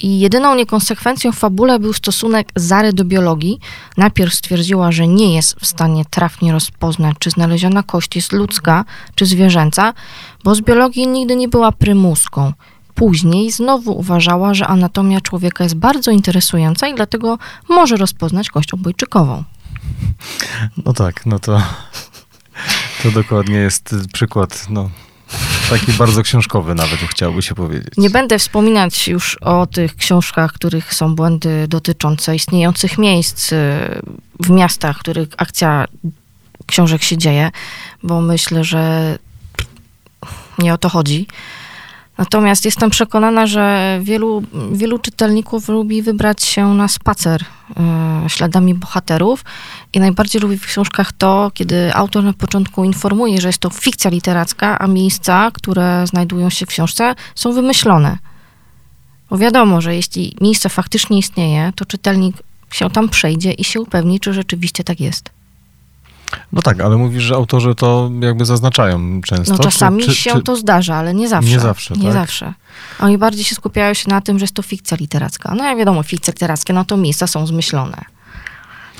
I 0.02 0.20
jedyną 0.20 0.54
niekonsekwencją 0.54 1.32
w 1.32 1.38
fabule 1.38 1.78
był 1.78 1.92
stosunek 1.92 2.48
Zary 2.56 2.92
do 2.92 3.04
biologii. 3.04 3.60
Najpierw 3.96 4.34
stwierdziła, 4.34 4.92
że 4.92 5.06
nie 5.06 5.34
jest 5.34 5.60
w 5.60 5.66
stanie 5.66 6.04
trafnie 6.10 6.52
rozpoznać, 6.52 7.16
czy 7.18 7.30
znaleziona 7.30 7.82
kość 7.82 8.16
jest 8.16 8.32
ludzka, 8.32 8.84
czy 9.14 9.26
zwierzęca, 9.26 9.94
bo 10.44 10.54
z 10.54 10.60
biologii 10.60 11.08
nigdy 11.08 11.36
nie 11.36 11.48
była 11.48 11.72
prymuską. 11.72 12.52
Później 12.94 13.50
znowu 13.50 13.98
uważała, 13.98 14.54
że 14.54 14.66
anatomia 14.66 15.20
człowieka 15.20 15.64
jest 15.64 15.76
bardzo 15.76 16.10
interesująca 16.10 16.88
i 16.88 16.94
dlatego 16.94 17.38
może 17.68 17.96
rozpoznać 17.96 18.50
kość 18.50 18.74
obojczykową. 18.74 19.44
No 20.84 20.92
tak, 20.92 21.26
no 21.26 21.38
to, 21.38 21.62
to 23.02 23.10
dokładnie 23.10 23.56
jest 23.56 23.94
przykład, 24.12 24.66
no, 24.70 24.90
taki 25.70 25.92
bardzo 25.92 26.22
książkowy 26.22 26.74
nawet, 26.74 27.00
chciałby 27.00 27.42
się 27.42 27.54
powiedzieć. 27.54 27.94
Nie 27.96 28.10
będę 28.10 28.38
wspominać 28.38 29.08
już 29.08 29.36
o 29.36 29.66
tych 29.66 29.96
książkach, 29.96 30.52
których 30.52 30.94
są 30.94 31.14
błędy 31.14 31.68
dotyczące 31.68 32.36
istniejących 32.36 32.98
miejsc 32.98 33.52
y, 33.52 33.56
w 34.40 34.50
miastach, 34.50 34.96
w 34.96 35.00
których 35.00 35.28
akcja 35.36 35.86
książek 36.66 37.02
się 37.02 37.18
dzieje, 37.18 37.50
bo 38.02 38.20
myślę, 38.20 38.64
że 38.64 39.18
nie 40.58 40.74
o 40.74 40.78
to 40.78 40.88
chodzi. 40.88 41.26
Natomiast 42.20 42.64
jestem 42.64 42.90
przekonana, 42.90 43.46
że 43.46 43.98
wielu, 44.02 44.42
wielu 44.72 44.98
czytelników 44.98 45.68
lubi 45.68 46.02
wybrać 46.02 46.44
się 46.44 46.74
na 46.74 46.88
spacer 46.88 47.42
y, 47.42 48.30
śladami 48.30 48.74
bohaterów 48.74 49.44
i 49.92 50.00
najbardziej 50.00 50.42
lubi 50.42 50.58
w 50.58 50.66
książkach 50.66 51.12
to, 51.12 51.50
kiedy 51.54 51.94
autor 51.94 52.24
na 52.24 52.32
początku 52.32 52.84
informuje, 52.84 53.40
że 53.40 53.48
jest 53.48 53.58
to 53.58 53.70
fikcja 53.70 54.10
literacka, 54.10 54.78
a 54.78 54.86
miejsca, 54.86 55.50
które 55.54 56.06
znajdują 56.06 56.50
się 56.50 56.66
w 56.66 56.68
książce, 56.68 57.14
są 57.34 57.52
wymyślone. 57.52 58.18
Bo 59.30 59.38
wiadomo, 59.38 59.80
że 59.80 59.96
jeśli 59.96 60.36
miejsce 60.40 60.68
faktycznie 60.68 61.18
istnieje, 61.18 61.72
to 61.76 61.84
czytelnik 61.84 62.36
się 62.70 62.90
tam 62.90 63.08
przejdzie 63.08 63.52
i 63.52 63.64
się 63.64 63.80
upewni, 63.80 64.20
czy 64.20 64.32
rzeczywiście 64.32 64.84
tak 64.84 65.00
jest. 65.00 65.39
No 66.52 66.62
tak, 66.62 66.80
ale 66.80 66.96
mówisz, 66.96 67.22
że 67.22 67.34
autorzy 67.34 67.74
to 67.74 68.10
jakby 68.20 68.44
zaznaczają 68.44 69.20
często. 69.20 69.52
No 69.52 69.58
czasami 69.58 70.02
czy, 70.02 70.08
czy, 70.08 70.14
się 70.14 70.32
czy... 70.32 70.42
to 70.42 70.56
zdarza, 70.56 70.96
ale 70.96 71.14
nie 71.14 71.28
zawsze. 71.28 71.50
Nie 71.50 71.60
zawsze, 71.60 71.94
Nie 71.94 72.02
tak? 72.02 72.12
zawsze. 72.12 72.54
Oni 73.00 73.18
bardziej 73.18 73.44
się 73.44 73.54
skupiają 73.54 73.94
się 73.94 74.08
na 74.08 74.20
tym, 74.20 74.38
że 74.38 74.42
jest 74.42 74.54
to 74.54 74.62
fikcja 74.62 74.96
literacka. 75.00 75.54
No 75.54 75.64
ja 75.64 75.76
wiadomo, 75.76 76.02
fikcje 76.02 76.32
literackie, 76.32 76.72
no 76.72 76.84
to 76.84 76.96
miejsca 76.96 77.26
są 77.26 77.46
zmyślone. 77.46 78.04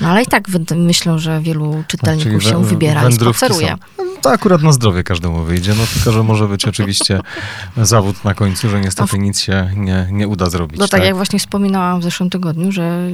No 0.01 0.09
ale 0.09 0.23
i 0.23 0.25
tak 0.25 0.43
myślę, 0.75 1.19
że 1.19 1.41
wielu 1.41 1.83
czytelników 1.87 2.31
Tak, 2.33 2.41
czyli 2.41 2.51
się 2.51 2.63
wybiera 2.63 3.09
i 3.09 3.13
spaceruje. 3.13 3.67
są. 3.67 4.03
No, 4.05 4.21
To 4.21 4.31
akurat 4.31 4.61
na 4.61 4.71
zdrowie 4.71 5.03
każdemu 5.03 5.43
wyjdzie, 5.43 5.73
no 5.77 5.83
tylko, 5.93 6.11
że 6.11 6.23
może 6.23 6.47
być 6.47 6.65
oczywiście 6.65 7.19
zawód 7.77 8.23
na 8.25 8.33
końcu, 8.33 8.69
że 8.69 8.81
niestety 8.81 9.19
nic 9.19 9.39
się 9.39 9.71
nie, 9.75 10.07
nie 10.11 10.27
uda 10.27 10.49
zrobić. 10.49 10.79
No 10.79 10.87
tak, 10.87 11.03
jak 11.03 11.15
właśnie 11.15 11.39
wspominałam 11.39 11.99
w 11.99 12.03
zeszłym 12.03 12.29
tygodniu, 12.29 12.71
że 12.71 13.09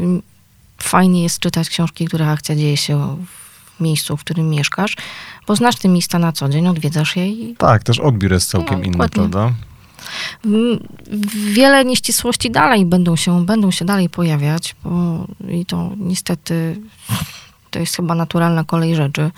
fajnie 0.78 1.24
jest 1.24 1.40
czytać 1.40 1.70
książki, 1.70 2.06
których 2.06 2.28
akcja 2.28 2.56
dzieje 2.56 2.78
się 2.78 3.18
w 3.26 3.47
miejscu, 3.80 4.18
w 4.18 4.24
którym 4.24 4.50
mieszkasz, 4.50 4.96
bo 5.48 5.56
znasz 5.56 5.76
te 5.76 5.88
miejsca 5.90 6.20
na 6.20 6.32
co 6.32 6.50
dzień, 6.50 6.68
odwiedzasz 6.68 7.16
je 7.16 7.28
i 7.30 7.56
Tak, 7.56 7.84
też 7.84 8.00
odbiór 8.00 8.32
jest 8.32 8.50
całkiem 8.50 8.80
No, 8.80 8.86
inny, 8.86 8.92
dokładnie. 8.92 9.16
prawda? 9.30 9.54
Mm, 10.46 10.80
Wiele 11.54 11.86
nieścisłości 11.86 12.52
dalej 12.52 12.86
będą 12.86 13.16
się, 13.16 13.46
będą 13.46 13.72
się 13.72 13.86
dalej 13.86 14.10
pojawiać, 14.10 14.76
bo 14.84 15.26
i 15.50 15.66
to 15.66 15.92
niestety 15.98 16.80
to 17.72 17.80
jest 17.80 17.96
chyba 17.96 18.16
naturalna 18.16 18.64
kolej 18.64 18.96
rzeczy. 18.96 19.32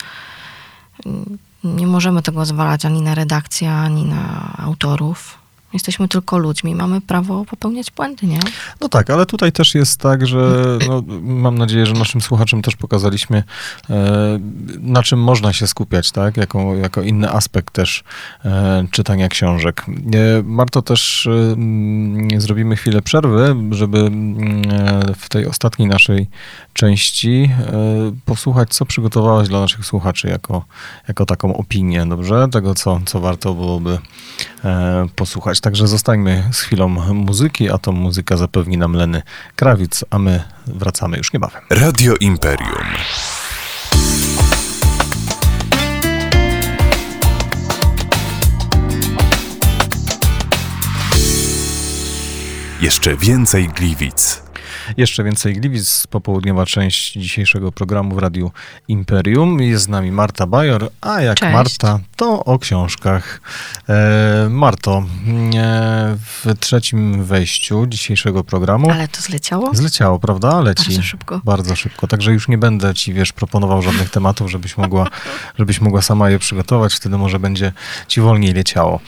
Mm, 1.06 1.38
Nie 1.64 1.86
możemy 1.86 2.22
tego 2.22 2.44
zwalać 2.44 2.84
ani 2.84 3.02
na 3.02 3.14
redakcję, 3.14 3.72
ani 3.72 4.04
na 4.04 4.54
autorów. 4.58 5.38
Jesteśmy 5.72 6.08
tylko 6.08 6.38
ludźmi, 6.38 6.74
mamy 6.74 7.00
prawo 7.00 7.44
popełniać 7.44 7.90
błędy, 7.90 8.26
nie? 8.26 8.40
No 8.80 8.88
tak, 8.88 9.10
ale 9.10 9.26
tutaj 9.26 9.52
też 9.52 9.74
jest 9.74 10.00
tak, 10.00 10.26
że 10.26 10.78
no, 10.88 11.02
mam 11.22 11.58
nadzieję, 11.58 11.86
że 11.86 11.92
naszym 11.92 12.20
słuchaczom 12.20 12.62
też 12.62 12.76
pokazaliśmy, 12.76 13.42
e, 13.90 14.38
na 14.78 15.02
czym 15.02 15.22
można 15.22 15.52
się 15.52 15.66
skupiać, 15.66 16.12
tak? 16.12 16.36
Jako, 16.36 16.74
jako 16.74 17.02
inny 17.02 17.30
aspekt 17.30 17.74
też 17.74 18.04
e, 18.44 18.86
czytania 18.90 19.28
książek. 19.28 19.84
E, 19.88 20.42
Marto, 20.42 20.82
też 20.82 21.26
e, 21.26 21.30
mm, 21.30 22.40
zrobimy 22.40 22.76
chwilę 22.76 23.02
przerwy, 23.02 23.56
żeby 23.70 23.98
mm, 23.98 24.62
e, 24.70 25.14
w 25.14 25.28
tej 25.28 25.46
ostatniej 25.46 25.88
naszej 25.88 26.26
części 26.72 27.50
e, 27.60 27.72
posłuchać, 28.24 28.74
co 28.74 28.86
przygotowałaś 28.86 29.48
dla 29.48 29.60
naszych 29.60 29.86
słuchaczy 29.86 30.28
jako, 30.28 30.64
jako 31.08 31.26
taką 31.26 31.56
opinię, 31.56 32.06
dobrze? 32.06 32.48
Tego, 32.52 32.74
co, 32.74 33.00
co 33.06 33.20
warto 33.20 33.54
byłoby 33.54 33.98
e, 34.64 35.06
Także 35.60 35.88
zostańmy 35.88 36.44
z 36.52 36.60
chwilą 36.60 36.88
muzyki, 37.14 37.70
a 37.70 37.78
tą 37.78 37.92
muzykę 37.92 38.36
zapewni 38.36 38.78
nam 38.78 38.92
Leny 38.92 39.22
Krawic, 39.56 40.04
a 40.10 40.18
my 40.18 40.44
wracamy 40.66 41.16
już 41.18 41.32
niebawem. 41.32 41.62
Radio 41.70 42.14
Imperium. 42.16 42.86
Jeszcze 52.80 53.16
więcej 53.16 53.68
Gliwic. 53.68 54.49
Jeszcze 54.96 55.24
więcej 55.24 55.54
Gliwic, 55.54 56.06
popołudniowa 56.06 56.66
część 56.66 57.12
dzisiejszego 57.12 57.72
programu 57.72 58.14
w 58.14 58.18
Radiu 58.18 58.50
Imperium. 58.88 59.60
Jest 59.60 59.84
z 59.84 59.88
nami 59.88 60.12
Marta 60.12 60.46
Bajor, 60.46 60.90
a 61.00 61.20
jak 61.20 61.38
Cześć. 61.38 61.52
Marta, 61.52 61.98
to 62.16 62.44
o 62.44 62.58
książkach. 62.58 63.40
E, 63.88 64.48
Marto, 64.50 65.04
e, 65.54 66.16
w 66.16 66.58
trzecim 66.60 67.24
wejściu 67.24 67.86
dzisiejszego 67.86 68.44
programu 68.44 68.90
Ale 68.90 69.08
to 69.08 69.20
zleciało? 69.20 69.74
zleciało, 69.74 70.18
prawda? 70.18 70.60
Leci. 70.60 70.84
Bardzo 70.84 71.02
szybko. 71.02 71.40
Bardzo 71.44 71.76
szybko. 71.76 72.06
Także 72.06 72.32
już 72.32 72.48
nie 72.48 72.58
będę 72.58 72.94
ci, 72.94 73.12
wiesz, 73.12 73.32
proponował 73.32 73.82
żadnych 73.82 74.10
tematów, 74.10 74.50
żebyś 74.50 74.76
mogła, 74.76 75.06
żebyś 75.58 75.80
mogła 75.80 76.02
sama 76.02 76.30
je 76.30 76.38
przygotować. 76.38 76.94
Wtedy 76.94 77.18
może 77.18 77.38
będzie 77.38 77.72
ci 78.08 78.20
wolniej 78.20 78.52
leciało. 78.52 79.00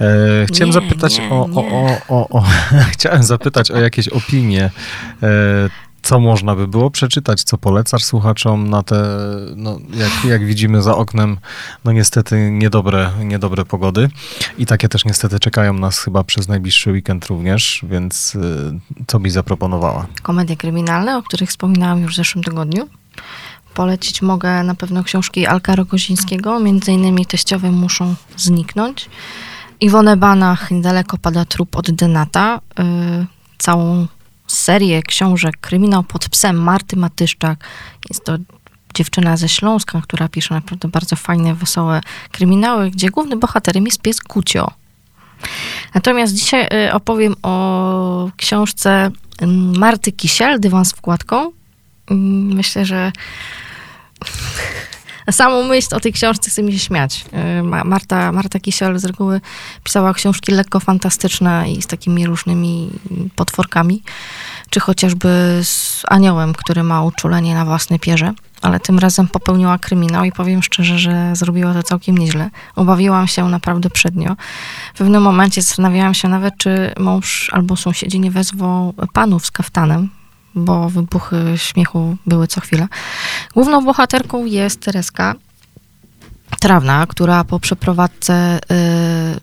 E, 0.00 0.46
chciałem 0.46 0.68
Nie, 0.68 0.72
zapytać 0.72 1.18
nie, 1.18 1.30
o, 1.30 1.48
o, 1.54 1.64
o, 1.64 1.98
o, 2.08 2.28
o 2.28 2.44
chciałem 2.92 3.22
zapytać 3.22 3.70
o 3.70 3.80
jakieś 3.80 4.08
opinie. 4.08 4.70
E, 5.22 5.27
co 6.02 6.20
można 6.20 6.54
by 6.54 6.68
było 6.68 6.90
przeczytać, 6.90 7.42
co 7.42 7.58
polecasz 7.58 8.04
słuchaczom 8.04 8.70
na 8.70 8.82
te, 8.82 9.04
no, 9.56 9.78
jak, 9.94 10.24
jak 10.24 10.46
widzimy 10.46 10.82
za 10.82 10.96
oknem, 10.96 11.38
no 11.84 11.92
niestety 11.92 12.50
niedobre, 12.50 13.10
niedobre 13.24 13.64
pogody 13.64 14.10
i 14.58 14.66
takie 14.66 14.88
też 14.88 15.04
niestety 15.04 15.40
czekają 15.40 15.72
nas 15.72 15.98
chyba 15.98 16.24
przez 16.24 16.48
najbliższy 16.48 16.92
weekend 16.92 17.26
również, 17.26 17.84
więc 17.88 18.34
y, 18.34 18.80
co 19.06 19.20
byś 19.20 19.32
zaproponowała? 19.32 20.06
Komedie 20.22 20.56
kryminalne, 20.56 21.16
o 21.16 21.22
których 21.22 21.48
wspominałam 21.48 22.02
już 22.02 22.12
w 22.12 22.16
zeszłym 22.16 22.44
tygodniu. 22.44 22.88
Polecić 23.74 24.22
mogę 24.22 24.64
na 24.64 24.74
pewno 24.74 25.04
książki 25.04 25.46
Alka 25.46 25.76
Rogozińskiego, 25.76 26.60
między 26.60 26.92
innymi 26.92 27.26
Teściowe 27.26 27.70
muszą 27.70 28.14
zniknąć. 28.36 29.10
Iwonę 29.80 30.16
Banach, 30.16 30.70
Niedaleko 30.70 31.18
pada 31.18 31.44
trup 31.44 31.76
od 31.76 31.90
Denata. 31.90 32.60
Yy, 32.78 32.84
całą 33.58 34.06
serię 34.48 35.02
książek 35.02 35.56
Kryminał 35.60 36.02
pod 36.02 36.28
psem 36.28 36.56
Marty 36.56 36.96
Matyszczak. 36.96 37.64
Jest 38.08 38.24
to 38.24 38.36
dziewczyna 38.94 39.36
ze 39.36 39.48
Śląska, 39.48 40.00
która 40.02 40.28
pisze 40.28 40.54
naprawdę 40.54 40.88
bardzo 40.88 41.16
fajne, 41.16 41.54
wesołe 41.54 42.00
kryminały, 42.32 42.90
gdzie 42.90 43.10
głównym 43.10 43.40
bohaterem 43.40 43.84
jest 43.86 44.02
pies 44.02 44.20
Kucio. 44.20 44.70
Natomiast 45.94 46.34
dzisiaj 46.34 46.68
y, 46.86 46.92
opowiem 46.92 47.34
o 47.42 48.30
książce 48.36 49.10
ym, 49.42 49.78
Marty 49.78 50.12
Kisiel, 50.12 50.60
Dywan 50.60 50.84
z 50.84 50.92
wkładką. 50.92 51.52
Ym, 52.10 52.54
Myślę, 52.54 52.84
że 52.84 53.12
na 55.28 55.32
samą 55.32 55.62
myśl 55.62 55.94
o 55.96 56.00
tej 56.00 56.12
książce 56.12 56.50
chce 56.50 56.62
mi 56.62 56.72
się 56.72 56.78
śmiać. 56.78 57.24
Y, 57.58 57.62
Ma- 57.62 57.84
Marta, 57.84 58.32
Marta 58.32 58.60
Kisiel 58.60 58.98
z 58.98 59.04
reguły 59.04 59.40
pisała 59.84 60.14
książki 60.14 60.52
lekko 60.52 60.80
fantastyczne 60.80 61.72
i 61.72 61.82
z 61.82 61.86
takimi 61.86 62.26
różnymi 62.26 62.90
potworkami, 63.36 64.02
czy 64.70 64.80
chociażby 64.80 65.60
z 65.62 66.02
aniołem, 66.08 66.54
który 66.54 66.82
ma 66.82 67.02
uczulenie 67.02 67.54
na 67.54 67.64
własne 67.64 67.98
pierze. 67.98 68.32
Ale 68.62 68.80
tym 68.80 68.98
razem 68.98 69.28
popełniła 69.28 69.78
kryminał 69.78 70.24
i 70.24 70.32
powiem 70.32 70.62
szczerze, 70.62 70.98
że 70.98 71.36
zrobiła 71.36 71.74
to 71.74 71.82
całkiem 71.82 72.18
nieźle. 72.18 72.50
Obawiłam 72.76 73.28
się 73.28 73.48
naprawdę 73.48 73.90
przednio. 73.90 74.36
W 74.94 74.98
pewnym 74.98 75.22
momencie 75.22 75.62
zastanawiałam 75.62 76.14
się 76.14 76.28
nawet, 76.28 76.54
czy 76.58 76.94
mąż 76.98 77.50
albo 77.52 77.76
sąsiedzi 77.76 78.20
nie 78.20 78.30
wezwą 78.30 78.92
panów 79.12 79.46
z 79.46 79.50
kaftanem, 79.50 80.08
bo 80.64 80.90
wybuchy 80.90 81.36
śmiechu 81.56 82.16
były 82.26 82.46
co 82.46 82.60
chwilę. 82.60 82.88
Główną 83.54 83.84
bohaterką 83.84 84.44
jest 84.44 84.80
Tereska 84.80 85.34
Trawna, 86.60 87.06
która 87.06 87.44
po 87.44 87.60
przeprowadzce 87.60 88.58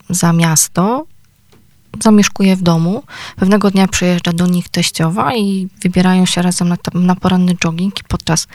y, 0.10 0.16
za 0.16 0.34
miasto 0.34 1.06
zamieszkuje 2.04 2.56
w 2.56 2.62
domu. 2.62 3.04
Pewnego 3.36 3.72
dnia 3.72 3.88
przyjeżdża 3.88 4.34
do 4.34 4.48
nich 4.48 4.70
teściowa 4.70 5.36
i 5.36 5.68
wybierają 5.82 6.26
się 6.26 6.42
razem 6.42 6.70
na, 6.70 6.78
na 6.94 7.16
poranny 7.16 7.56
jogging 7.56 8.00
i 8.00 8.04
podczas 8.04 8.48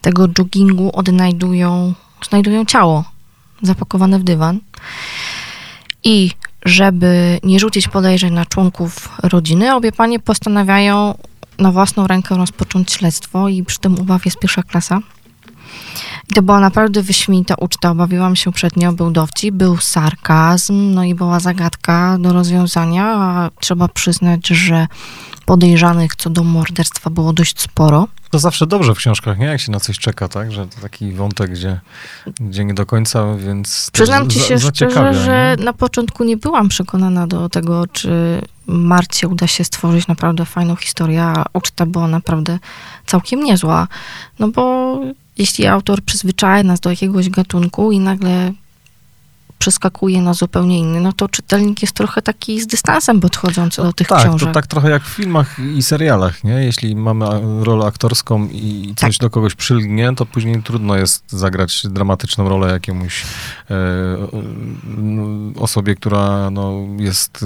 tego 0.00 0.28
joggingu 0.38 0.90
odnajdują, 0.94 1.94
znajdują 2.28 2.64
ciało 2.64 3.04
zapakowane 3.62 4.18
w 4.18 4.24
dywan. 4.24 4.60
I 6.04 6.30
żeby 6.64 7.40
nie 7.42 7.60
rzucić 7.60 7.88
podejrzeń 7.88 8.34
na 8.34 8.46
członków 8.46 9.08
rodziny, 9.22 9.74
obie 9.74 9.92
panie 9.92 10.18
postanawiają 10.18 11.14
na 11.58 11.72
własną 11.72 12.06
rękę 12.06 12.36
rozpocząć 12.36 12.92
śledztwo 12.92 13.48
i 13.48 13.62
przy 13.64 13.78
tym 13.78 14.00
ubaw 14.00 14.24
jest 14.24 14.38
pierwsza 14.38 14.62
klasa. 14.62 15.00
I 16.30 16.34
to 16.34 16.42
była 16.42 16.60
naprawdę 16.60 17.02
wyśmienita 17.02 17.54
uczta. 17.60 17.90
Obawiłam 17.90 18.36
się 18.36 18.52
przed 18.52 18.76
nią. 18.76 18.96
Był 18.96 19.10
dowcip, 19.10 19.54
był 19.54 19.76
sarkazm, 19.76 20.94
no 20.94 21.04
i 21.04 21.14
była 21.14 21.40
zagadka 21.40 22.18
do 22.20 22.32
rozwiązania. 22.32 23.04
A 23.06 23.50
trzeba 23.60 23.88
przyznać, 23.88 24.46
że 24.46 24.86
podejrzanych 25.46 26.16
co 26.16 26.30
do 26.30 26.44
morderstwa 26.44 27.10
było 27.10 27.32
dość 27.32 27.60
sporo. 27.60 28.08
To 28.30 28.38
zawsze 28.38 28.66
dobrze 28.66 28.94
w 28.94 28.98
książkach, 28.98 29.38
nie? 29.38 29.46
Jak 29.46 29.60
się 29.60 29.72
na 29.72 29.80
coś 29.80 29.98
czeka, 29.98 30.28
tak? 30.28 30.52
Że 30.52 30.66
to 30.66 30.80
taki 30.80 31.12
wątek, 31.12 31.50
gdzie, 31.50 31.80
gdzie 32.40 32.64
nie 32.64 32.74
do 32.74 32.86
końca, 32.86 33.34
więc... 33.34 33.90
Przyznam 33.92 34.30
ci 34.30 34.38
za- 34.40 34.44
się 34.46 34.58
zaciekawia, 34.58 35.12
szczerze, 35.12 35.24
że 35.24 35.56
nie? 35.58 35.64
na 35.64 35.72
początku 35.72 36.24
nie 36.24 36.36
byłam 36.36 36.68
przekonana 36.68 37.26
do 37.26 37.48
tego, 37.48 37.86
czy 37.86 38.42
Marcie 38.66 39.28
uda 39.28 39.46
się 39.46 39.64
stworzyć 39.64 40.06
naprawdę 40.06 40.44
fajną 40.44 40.76
historię, 40.76 41.22
a 41.22 41.44
uczta 41.52 41.86
była 41.86 42.08
naprawdę 42.08 42.58
całkiem 43.06 43.42
niezła. 43.42 43.88
No 44.38 44.48
bo 44.48 44.98
jeśli 45.38 45.66
autor 45.66 46.02
przyzwyczaja 46.02 46.62
nas 46.62 46.80
do 46.80 46.90
jakiegoś 46.90 47.30
gatunku 47.30 47.92
i 47.92 47.98
nagle 47.98 48.52
przeskakuje 49.58 50.22
na 50.22 50.34
zupełnie 50.34 50.78
inny, 50.78 51.00
no 51.00 51.12
to 51.12 51.28
czytelnik 51.28 51.82
jest 51.82 51.94
trochę 51.94 52.22
taki 52.22 52.60
z 52.60 52.66
dystansem 52.66 53.20
podchodzący 53.20 53.82
do 53.82 53.92
tych 53.92 54.08
tak, 54.08 54.18
książek. 54.20 54.48
to 54.48 54.54
tak 54.54 54.66
trochę 54.66 54.90
jak 54.90 55.02
w 55.02 55.08
filmach 55.08 55.56
i 55.76 55.82
serialach, 55.82 56.44
nie? 56.44 56.52
Jeśli 56.52 56.96
mamy 56.96 57.26
rolę 57.64 57.86
aktorską 57.86 58.48
i 58.52 58.92
coś 58.96 59.18
Tak. 59.18 59.20
do 59.26 59.30
kogoś 59.30 59.54
przylgnie, 59.54 60.12
to 60.16 60.26
później 60.26 60.62
trudno 60.62 60.96
jest 60.96 61.24
zagrać 61.30 61.86
dramatyczną 61.90 62.48
rolę 62.48 62.72
jakiemuś 62.72 63.22
e, 63.70 63.74
no, 64.84 65.26
osobie, 65.62 65.94
która 65.94 66.50
no, 66.50 66.72
jest 66.98 67.44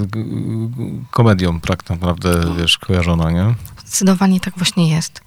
komedią 1.10 1.60
tak 1.60 1.90
naprawdę, 1.90 2.54
wiesz, 2.58 2.78
kojarzona, 2.78 3.30
nie? 3.30 3.54
Zdecydowanie 3.86 4.40
tak 4.40 4.54
właśnie 4.56 4.90
jest. 4.90 5.20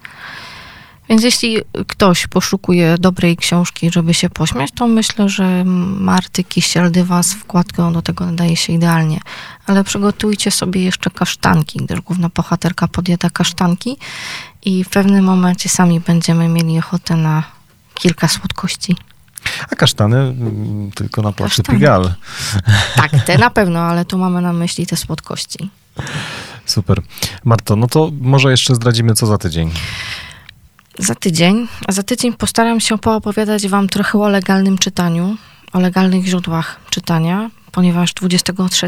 Więc 1.08 1.22
jeśli 1.22 1.58
ktoś 1.86 2.26
poszukuje 2.26 2.96
dobrej 2.98 3.36
książki, 3.36 3.90
żeby 3.90 4.14
się 4.14 4.30
pośmiać, 4.30 4.70
to 4.74 4.86
myślę, 4.86 5.28
że 5.28 5.64
Marty 5.98 6.44
Kisiel 6.44 6.92
Dywa 6.92 7.22
z 7.22 7.34
wkładką 7.34 7.92
do 7.92 8.02
tego 8.02 8.26
nadaje 8.26 8.56
się 8.56 8.72
idealnie. 8.72 9.20
Ale 9.66 9.84
przygotujcie 9.84 10.50
sobie 10.50 10.84
jeszcze 10.84 11.10
kasztanki, 11.10 11.78
gdyż 11.78 12.00
główna 12.00 12.28
bohaterka 12.34 12.88
podjada 12.88 13.30
kasztanki 13.30 13.96
i 14.64 14.84
w 14.84 14.88
pewnym 14.88 15.24
momencie 15.24 15.68
sami 15.68 16.00
będziemy 16.00 16.48
mieli 16.48 16.78
ochotę 16.78 17.16
na 17.16 17.42
kilka 17.94 18.28
słodkości. 18.28 18.96
A 19.70 19.76
kasztany 19.76 20.16
mm, 20.16 20.90
tylko 20.90 21.22
na 21.22 21.32
plaży. 21.32 21.62
Pigal. 21.62 22.14
Tak, 22.96 23.10
te 23.26 23.38
na 23.38 23.50
pewno, 23.50 23.80
ale 23.80 24.04
tu 24.04 24.18
mamy 24.18 24.40
na 24.40 24.52
myśli 24.52 24.86
te 24.86 24.96
słodkości. 24.96 25.70
Super. 26.66 27.02
Marto, 27.44 27.76
no 27.76 27.86
to 27.86 28.10
może 28.20 28.50
jeszcze 28.50 28.74
zdradzimy, 28.74 29.14
co 29.14 29.26
za 29.26 29.38
tydzień. 29.38 29.70
Za 30.98 31.14
tydzień, 31.14 31.68
a 31.88 31.92
za 31.92 32.02
tydzień 32.02 32.32
postaram 32.32 32.80
się 32.80 32.98
poopowiadać 32.98 33.68
wam 33.68 33.88
trochę 33.88 34.18
o 34.18 34.28
legalnym 34.28 34.78
czytaniu, 34.78 35.36
o 35.72 35.80
legalnych 35.80 36.26
źródłach 36.26 36.80
czytania. 36.90 37.50
ponieważ 37.72 38.14
23 38.14 38.86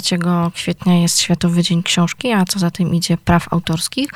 kwietnia 0.55 0.99
jest 0.99 1.21
Światowy 1.21 1.63
Dzień 1.63 1.83
Książki, 1.83 2.33
a 2.33 2.45
co 2.45 2.59
za 2.59 2.71
tym 2.71 2.95
idzie 2.95 3.17
praw 3.17 3.53
autorskich. 3.53 4.11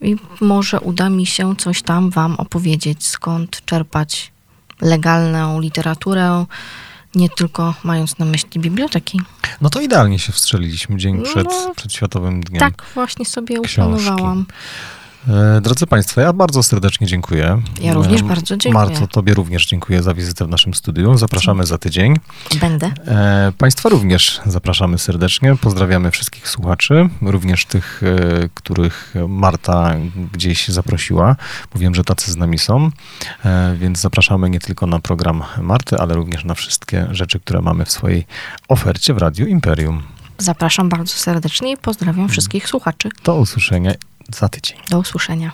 I 0.00 0.16
może 0.40 0.80
uda 0.80 1.10
mi 1.10 1.26
się 1.26 1.56
coś 1.56 1.82
tam 1.82 2.10
Wam 2.10 2.34
opowiedzieć, 2.34 3.06
skąd 3.06 3.64
czerpać 3.64 4.32
legalną 4.80 5.60
literaturę, 5.60 6.44
nie 7.14 7.28
tylko 7.28 7.74
mając 7.84 8.18
na 8.18 8.26
myśli 8.26 8.60
biblioteki. 8.60 9.20
No 9.60 9.70
to 9.70 9.80
idealnie 9.80 10.18
się 10.18 10.32
wstrzeliliśmy 10.32 10.96
dzień 10.96 11.16
No, 11.16 11.22
przed, 11.22 11.48
przed 11.76 11.92
Światowym 11.92 12.40
Dniem. 12.40 12.60
Tak 12.60 12.84
właśnie 12.94 13.24
sobie 13.24 13.60
Książki. 13.60 14.22
E, 15.28 15.60
Drodzy 15.60 15.86
Państwo, 15.86 16.20
ja 16.20 16.32
bardzo 16.32 16.62
serdecznie 16.62 17.06
dziękuję. 17.06 17.62
Ja 17.80 17.94
również 17.94 18.20
E, 18.20 18.24
bardzo 18.24 18.56
dziękuję. 18.56 18.86
Marto, 18.86 19.06
Tobie 19.06 19.34
również 19.34 19.66
dziękuję 19.66 20.02
za 20.02 20.14
wizytę 20.14 20.44
w 20.44 20.48
naszym 20.48 20.74
studiu. 20.74 21.18
Zapraszamy 21.18 21.66
za 21.66 21.78
tydzień. 21.78 22.16
Będę. 22.60 22.90
E, 23.06 23.52
Państwa 23.58 23.88
również 23.88 24.40
zapraszamy 24.46 24.98
serdecznie. 24.98 25.56
Pozdrawiamy 25.56 26.10
wszystkich 26.10 26.48
słuchaczy, 26.48 27.08
również 27.22 27.66
tych, 27.66 28.02
których 28.54 29.14
Marta 29.28 29.96
gdzieś 30.32 30.68
zaprosiła. 30.68 31.36
Mówiłem, 31.74 31.94
że 31.94 32.04
tacy 32.04 32.32
z 32.32 32.36
nami 32.36 32.58
są, 32.58 32.90
E, 33.44 33.76
więc 33.78 34.00
zapraszamy 34.00 34.50
nie 34.50 34.60
tylko 34.60 34.86
na 34.86 34.98
program 34.98 35.42
Marty, 35.62 35.98
ale 35.98 36.14
również 36.14 36.44
na 36.44 36.54
wszystkie 36.54 37.06
rzeczy, 37.10 37.40
które 37.40 37.62
mamy 37.62 37.84
w 37.84 37.90
swojej 37.90 38.26
ofercie 38.68 39.14
w 39.14 39.18
Radiu 39.18 39.46
Imperium. 39.46 40.02
Zapraszam 40.38 40.88
bardzo 40.88 41.14
serdecznie 41.14 41.72
i 41.72 41.76
pozdrawiam 41.76 42.28
wszystkich 42.28 42.68
słuchaczy. 42.68 43.08
Do 43.24 43.36
usłyszenia 43.36 43.92
za 44.36 44.48
tydzień. 44.48 44.78
Do 44.90 44.98
usłyszenia. 44.98 45.52